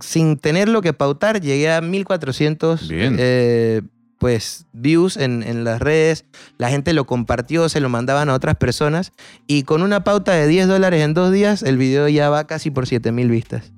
sin 0.00 0.36
tenerlo 0.38 0.80
que 0.80 0.92
pautar, 0.92 1.40
llegué 1.40 1.72
a 1.72 1.80
1400 1.80 2.88
Bien. 2.88 3.16
eh, 3.18 3.82
pues, 4.18 4.66
views 4.72 5.16
en, 5.16 5.42
en 5.42 5.62
las 5.64 5.80
redes. 5.80 6.24
La 6.56 6.70
gente 6.70 6.92
lo 6.92 7.04
compartió, 7.06 7.68
se 7.68 7.80
lo 7.80 7.88
mandaban 7.88 8.28
a 8.28 8.34
otras 8.34 8.56
personas. 8.56 9.12
Y 9.46 9.62
con 9.62 9.82
una 9.82 10.02
pauta 10.04 10.32
de 10.32 10.46
10 10.48 10.66
dólares 10.68 11.04
en 11.04 11.14
dos 11.14 11.32
días, 11.32 11.62
el 11.62 11.78
video 11.78 12.08
ya 12.08 12.28
va 12.30 12.46
casi 12.46 12.70
por 12.70 12.86
7000 12.86 13.28
vistas. 13.30 13.72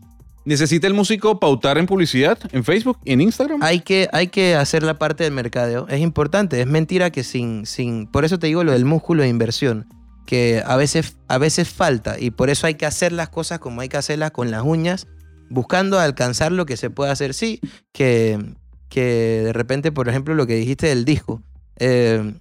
¿Necesita 0.51 0.89
el 0.89 0.95
músico 0.95 1.39
pautar 1.39 1.79
en 1.79 1.87
publicidad 1.87 2.37
en 2.51 2.65
Facebook 2.65 2.99
y 3.05 3.13
en 3.13 3.21
Instagram? 3.21 3.63
Hay 3.63 3.83
que, 3.83 4.09
hay 4.13 4.27
que 4.27 4.57
hacer 4.57 4.83
la 4.83 4.99
parte 4.99 5.23
del 5.23 5.33
mercadeo. 5.33 5.87
Es 5.87 6.01
importante. 6.01 6.61
Es 6.61 6.67
mentira 6.67 7.11
que 7.11 7.23
sin, 7.23 7.67
sin. 7.67 8.09
Por 8.09 8.25
eso 8.25 8.37
te 8.41 8.49
digo 8.49 8.65
lo 8.65 8.73
del 8.73 8.85
músculo 8.85 9.23
de 9.23 9.29
inversión. 9.29 9.87
Que 10.27 10.61
a 10.67 10.75
veces, 10.75 11.19
a 11.29 11.39
veces 11.39 11.69
falta. 11.69 12.19
Y 12.19 12.33
por 12.33 12.51
eso 12.51 12.67
hay 12.67 12.75
que 12.75 12.85
hacer 12.85 13.13
las 13.13 13.29
cosas 13.29 13.61
como 13.61 13.81
hay 13.81 13.89
que 13.89 13.97
hacerlas 13.97 14.33
con 14.33 14.51
las 14.51 14.65
uñas. 14.65 15.07
Buscando 15.51 16.01
alcanzar 16.01 16.51
lo 16.51 16.67
que 16.67 16.77
se 16.77 16.91
puede 16.91 17.13
hacer. 17.13 17.33
Sí, 17.33 17.61
que, 17.93 18.57
que 18.89 19.43
de 19.45 19.53
repente, 19.53 19.93
por 19.93 20.09
ejemplo, 20.09 20.35
lo 20.35 20.49
que 20.49 20.57
dijiste 20.57 20.89
del 20.89 21.05
disco. 21.05 21.45
Eh, 21.77 22.35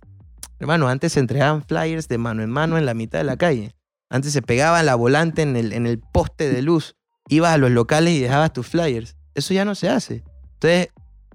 hermano, 0.58 0.88
antes 0.88 1.14
se 1.14 1.20
entregaban 1.20 1.64
flyers 1.64 2.08
de 2.08 2.18
mano 2.18 2.42
en 2.42 2.50
mano 2.50 2.80
en 2.80 2.88
la 2.88 2.96
mitad 2.96 3.20
de 3.20 3.26
la 3.26 3.38
calle. 3.38 3.76
Antes 4.10 4.34
se 4.34 4.42
pegaba 4.42 4.82
la 4.82 4.96
volante 4.96 5.44
en 5.44 5.56
el, 5.56 5.74
en 5.74 5.86
el 5.86 6.00
poste 6.00 6.52
de 6.52 6.64
luz. 6.64 6.96
Ibas 7.30 7.54
a 7.54 7.58
los 7.58 7.72
locales 7.72 8.14
y 8.14 8.20
dejabas 8.20 8.52
tus 8.52 8.68
flyers. 8.68 9.16
Eso 9.36 9.54
ya 9.54 9.64
no 9.64 9.76
se 9.76 9.88
hace. 9.88 10.24
Entonces, 10.56 10.90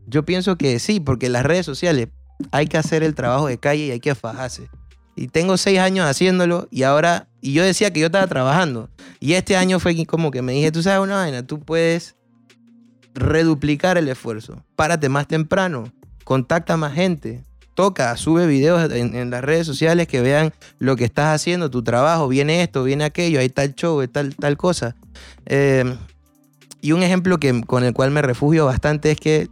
yo 0.06 0.26
pienso 0.26 0.56
que 0.56 0.78
sí, 0.78 1.00
porque 1.00 1.30
las 1.30 1.44
redes 1.44 1.64
sociales 1.64 2.08
hay 2.50 2.66
que 2.66 2.76
hacer 2.76 3.02
el 3.02 3.14
trabajo 3.14 3.46
de 3.46 3.58
calle 3.58 3.86
y 3.86 3.90
hay 3.92 4.00
que 4.00 4.14
fajarse. 4.14 4.68
Y 5.16 5.28
tengo 5.28 5.56
seis 5.56 5.78
años 5.78 6.06
haciéndolo 6.06 6.68
y 6.70 6.82
ahora, 6.82 7.28
y 7.40 7.52
yo 7.52 7.62
decía 7.62 7.92
que 7.92 8.00
yo 8.00 8.06
estaba 8.06 8.26
trabajando. 8.26 8.90
Y 9.20 9.34
este 9.34 9.56
año 9.56 9.78
fue 9.78 10.04
como 10.06 10.30
que 10.30 10.42
me 10.42 10.52
dije, 10.52 10.72
tú 10.72 10.82
sabes 10.82 11.00
una 11.00 11.16
vaina, 11.16 11.46
tú 11.46 11.60
puedes 11.60 12.16
reduplicar 13.14 13.96
el 13.96 14.08
esfuerzo. 14.08 14.64
Párate 14.76 15.08
más 15.08 15.28
temprano, 15.28 15.92
contacta 16.24 16.76
más 16.76 16.94
gente, 16.94 17.44
toca, 17.74 18.16
sube 18.16 18.46
videos 18.46 18.90
en, 18.92 19.30
las 19.30 19.44
redes 19.44 19.66
sociales 19.66 20.08
que 20.08 20.20
vean 20.20 20.52
lo 20.78 20.96
que 20.96 21.04
estás 21.04 21.34
haciendo, 21.34 21.70
tu 21.70 21.82
trabajo, 21.84 22.28
viene 22.28 22.62
esto, 22.62 22.82
viene 22.82 23.04
aquello, 23.04 23.40
está 23.40 23.62
el 23.62 23.74
show, 23.74 24.04
tal, 24.08 24.34
tal 24.34 24.56
cosa. 24.56 24.96
Eh, 25.46 25.96
y 26.80 26.92
un 26.92 27.02
ejemplo 27.02 27.38
que, 27.38 27.62
con 27.62 27.84
el 27.84 27.92
cual 27.94 28.10
me 28.10 28.22
refugio 28.22 28.66
bastante 28.66 29.10
es 29.10 29.18
que 29.20 29.48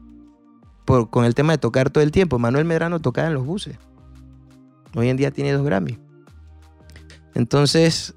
por- 0.85 1.11
con 1.11 1.25
el 1.25 1.35
tema 1.35 1.53
de 1.53 1.59
tocar 1.59 1.91
todo 1.91 2.03
el 2.05 2.11
tiempo, 2.11 2.39
Manuel 2.39 2.65
Medrano 2.65 3.01
tocaba 3.01 3.29
en 3.29 3.35
los 3.35 3.47
buses. 3.47 3.79
Hoy 4.95 5.09
en 5.09 5.17
día 5.17 5.31
tiene 5.31 5.53
dos 5.53 5.65
Grammy. 5.65 5.99
Entonces, 7.35 8.15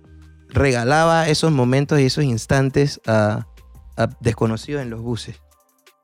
regalaba 0.50 1.28
esos 1.30 1.52
momentos 1.52 2.00
y 2.00 2.04
esos 2.06 2.24
instantes 2.24 3.00
a, 3.08 3.48
a 3.98 4.08
desconocidos 4.20 4.82
en 4.82 4.90
los 4.90 5.02
buses. 5.02 5.42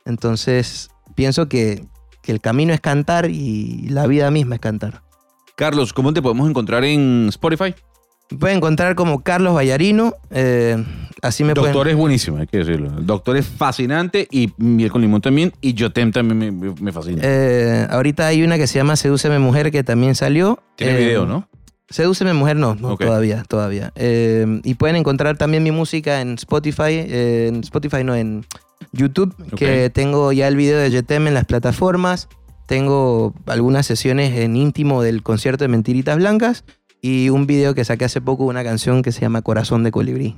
Entonces, 0.05 0.89
pienso 1.15 1.47
que, 1.49 1.85
que 2.21 2.31
el 2.31 2.41
camino 2.41 2.73
es 2.73 2.79
cantar 2.81 3.29
y 3.29 3.87
la 3.89 4.07
vida 4.07 4.31
misma 4.31 4.55
es 4.55 4.61
cantar. 4.61 5.03
Carlos, 5.55 5.93
¿cómo 5.93 6.13
te 6.13 6.21
podemos 6.21 6.49
encontrar 6.49 6.83
en 6.85 7.27
Spotify? 7.29 7.75
Pueden 8.39 8.57
encontrar 8.57 8.95
como 8.95 9.21
Carlos 9.23 9.53
Vallarino. 9.55 10.13
eh, 10.29 10.83
así 11.21 11.43
me 11.43 11.53
pueden... 11.53 11.73
Doctor 11.73 11.89
es 11.89 11.95
buenísimo, 11.95 12.37
hay 12.37 12.47
que 12.47 12.57
decirlo. 12.59 12.97
El 12.97 13.05
Doctor 13.05 13.37
es 13.37 13.45
fascinante 13.45 14.27
y 14.31 14.51
Miel 14.57 14.91
con 14.91 15.01
Limón 15.01 15.21
también 15.21 15.53
y 15.61 15.75
Jotem 15.77 16.11
también 16.11 16.59
me, 16.79 16.91
fascina. 16.91 17.21
Eh, 17.23 17.87
ahorita 17.89 18.27
hay 18.27 18.43
una 18.43 18.57
que 18.57 18.67
se 18.67 18.79
llama 18.79 18.95
Sedúceme 18.95 19.39
Mujer 19.39 19.71
que 19.71 19.83
también 19.83 20.15
salió. 20.15 20.59
Tiene 20.75 20.93
Eh, 20.93 21.05
video, 21.05 21.25
¿no? 21.25 21.47
Sedúceme 21.89 22.33
Mujer 22.33 22.55
no, 22.55 22.75
no 22.75 22.95
todavía, 22.95 23.43
todavía. 23.43 23.91
Eh, 23.95 24.61
y 24.63 24.75
pueden 24.75 24.95
encontrar 24.95 25.37
también 25.37 25.61
mi 25.63 25.71
música 25.71 26.21
en 26.21 26.35
Spotify, 26.35 27.05
en 27.07 27.59
Spotify 27.61 28.03
no, 28.03 28.15
en 28.15 28.45
YouTube, 28.93 29.35
que 29.57 29.89
tengo 29.89 30.31
ya 30.31 30.47
el 30.47 30.55
video 30.55 30.79
de 30.79 30.89
Jetem 30.89 31.27
en 31.27 31.33
las 31.33 31.45
plataformas. 31.45 32.29
Tengo 32.65 33.33
algunas 33.45 33.85
sesiones 33.85 34.37
en 34.39 34.55
íntimo 34.55 35.03
del 35.03 35.21
concierto 35.23 35.65
de 35.65 35.67
Mentiritas 35.67 36.15
Blancas 36.15 36.63
y 37.01 37.27
un 37.27 37.45
video 37.45 37.73
que 37.75 37.83
saqué 37.83 38.05
hace 38.05 38.21
poco, 38.21 38.45
una 38.45 38.63
canción 38.63 39.01
que 39.01 39.11
se 39.11 39.19
llama 39.19 39.41
Corazón 39.41 39.83
de 39.83 39.91
Colibrí. 39.91 40.35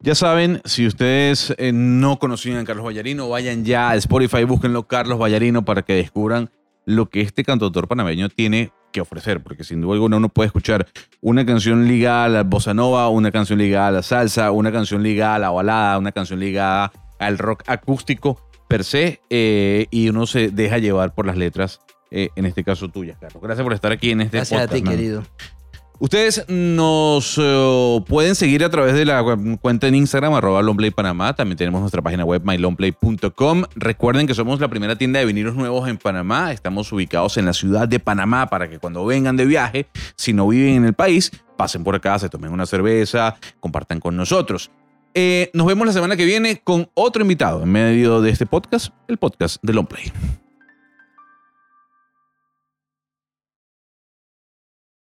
Ya 0.00 0.14
saben, 0.14 0.60
si 0.64 0.86
ustedes 0.86 1.54
eh, 1.58 1.72
no 1.72 2.18
conocían 2.18 2.58
a 2.58 2.64
Carlos 2.64 2.84
Vallarino, 2.86 3.28
vayan 3.28 3.64
ya 3.64 3.90
a 3.90 3.96
Spotify, 3.96 4.44
búsquenlo 4.44 4.86
Carlos 4.86 5.18
Vallarino 5.18 5.64
para 5.64 5.82
que 5.82 5.94
descubran 5.94 6.50
lo 6.84 7.10
que 7.10 7.22
este 7.22 7.44
cantautor 7.44 7.88
panameño 7.88 8.28
tiene 8.28 8.70
que 8.92 9.00
ofrecer, 9.00 9.42
porque 9.42 9.64
sin 9.64 9.80
duda 9.80 9.94
alguna 9.94 10.18
uno 10.18 10.28
puede 10.28 10.46
escuchar 10.46 10.86
una 11.20 11.44
canción 11.44 11.88
ligada 11.88 12.24
a 12.24 12.28
la 12.28 12.42
bossa 12.44 12.72
nova, 12.74 13.08
una 13.08 13.32
canción 13.32 13.58
ligada 13.58 13.88
a 13.88 13.90
la 13.90 14.02
salsa, 14.02 14.50
una 14.52 14.70
canción 14.70 15.02
ligada 15.02 15.34
a 15.34 15.38
la 15.38 15.50
balada, 15.50 15.98
una 15.98 16.12
canción 16.12 16.38
ligada 16.38 16.92
al 17.18 17.38
rock 17.38 17.64
acústico 17.66 18.40
per 18.68 18.84
se 18.84 19.20
eh, 19.30 19.86
y 19.90 20.08
uno 20.08 20.26
se 20.26 20.48
deja 20.50 20.78
llevar 20.78 21.14
por 21.14 21.26
las 21.26 21.36
letras, 21.36 21.80
eh, 22.10 22.28
en 22.36 22.46
este 22.46 22.62
caso 22.62 22.88
tuyas, 22.88 23.16
Carlos. 23.18 23.42
Gracias 23.42 23.64
por 23.64 23.72
estar 23.72 23.90
aquí 23.92 24.10
en 24.10 24.20
este 24.20 24.36
Gracias 24.36 24.60
a 24.60 24.64
podcast. 24.64 24.76
ti, 24.76 24.82
mano. 24.84 24.96
querido. 24.96 25.22
Ustedes 25.98 26.44
nos 26.48 27.38
eh, 27.38 28.04
pueden 28.06 28.34
seguir 28.34 28.62
a 28.64 28.70
través 28.70 28.94
de 28.94 29.06
la 29.06 29.24
cuenta 29.60 29.88
en 29.88 29.94
Instagram, 29.94 30.34
arroba 30.34 30.60
Panamá. 30.94 31.34
También 31.34 31.56
tenemos 31.56 31.80
nuestra 31.80 32.02
página 32.02 32.24
web, 32.24 32.42
mylongplay.com. 32.44 33.64
Recuerden 33.74 34.26
que 34.26 34.34
somos 34.34 34.60
la 34.60 34.68
primera 34.68 34.96
tienda 34.96 35.20
de 35.20 35.26
vinilos 35.26 35.54
nuevos 35.54 35.88
en 35.88 35.96
Panamá. 35.96 36.52
Estamos 36.52 36.92
ubicados 36.92 37.38
en 37.38 37.46
la 37.46 37.54
ciudad 37.54 37.88
de 37.88 37.98
Panamá 37.98 38.48
para 38.48 38.68
que 38.68 38.78
cuando 38.78 39.06
vengan 39.06 39.36
de 39.36 39.46
viaje, 39.46 39.86
si 40.16 40.34
no 40.34 40.48
viven 40.48 40.74
en 40.74 40.84
el 40.84 40.94
país, 40.94 41.30
pasen 41.56 41.82
por 41.82 41.94
acá, 41.94 42.18
se 42.18 42.28
tomen 42.28 42.52
una 42.52 42.66
cerveza, 42.66 43.36
compartan 43.60 43.98
con 43.98 44.16
nosotros. 44.16 44.70
Eh, 45.14 45.50
nos 45.54 45.66
vemos 45.66 45.86
la 45.86 45.94
semana 45.94 46.14
que 46.14 46.26
viene 46.26 46.60
con 46.62 46.90
otro 46.92 47.22
invitado 47.22 47.62
en 47.62 47.72
medio 47.72 48.20
de 48.20 48.30
este 48.30 48.44
podcast, 48.44 48.92
el 49.08 49.16
podcast 49.16 49.62
de 49.62 49.72
Longplay. 49.72 50.12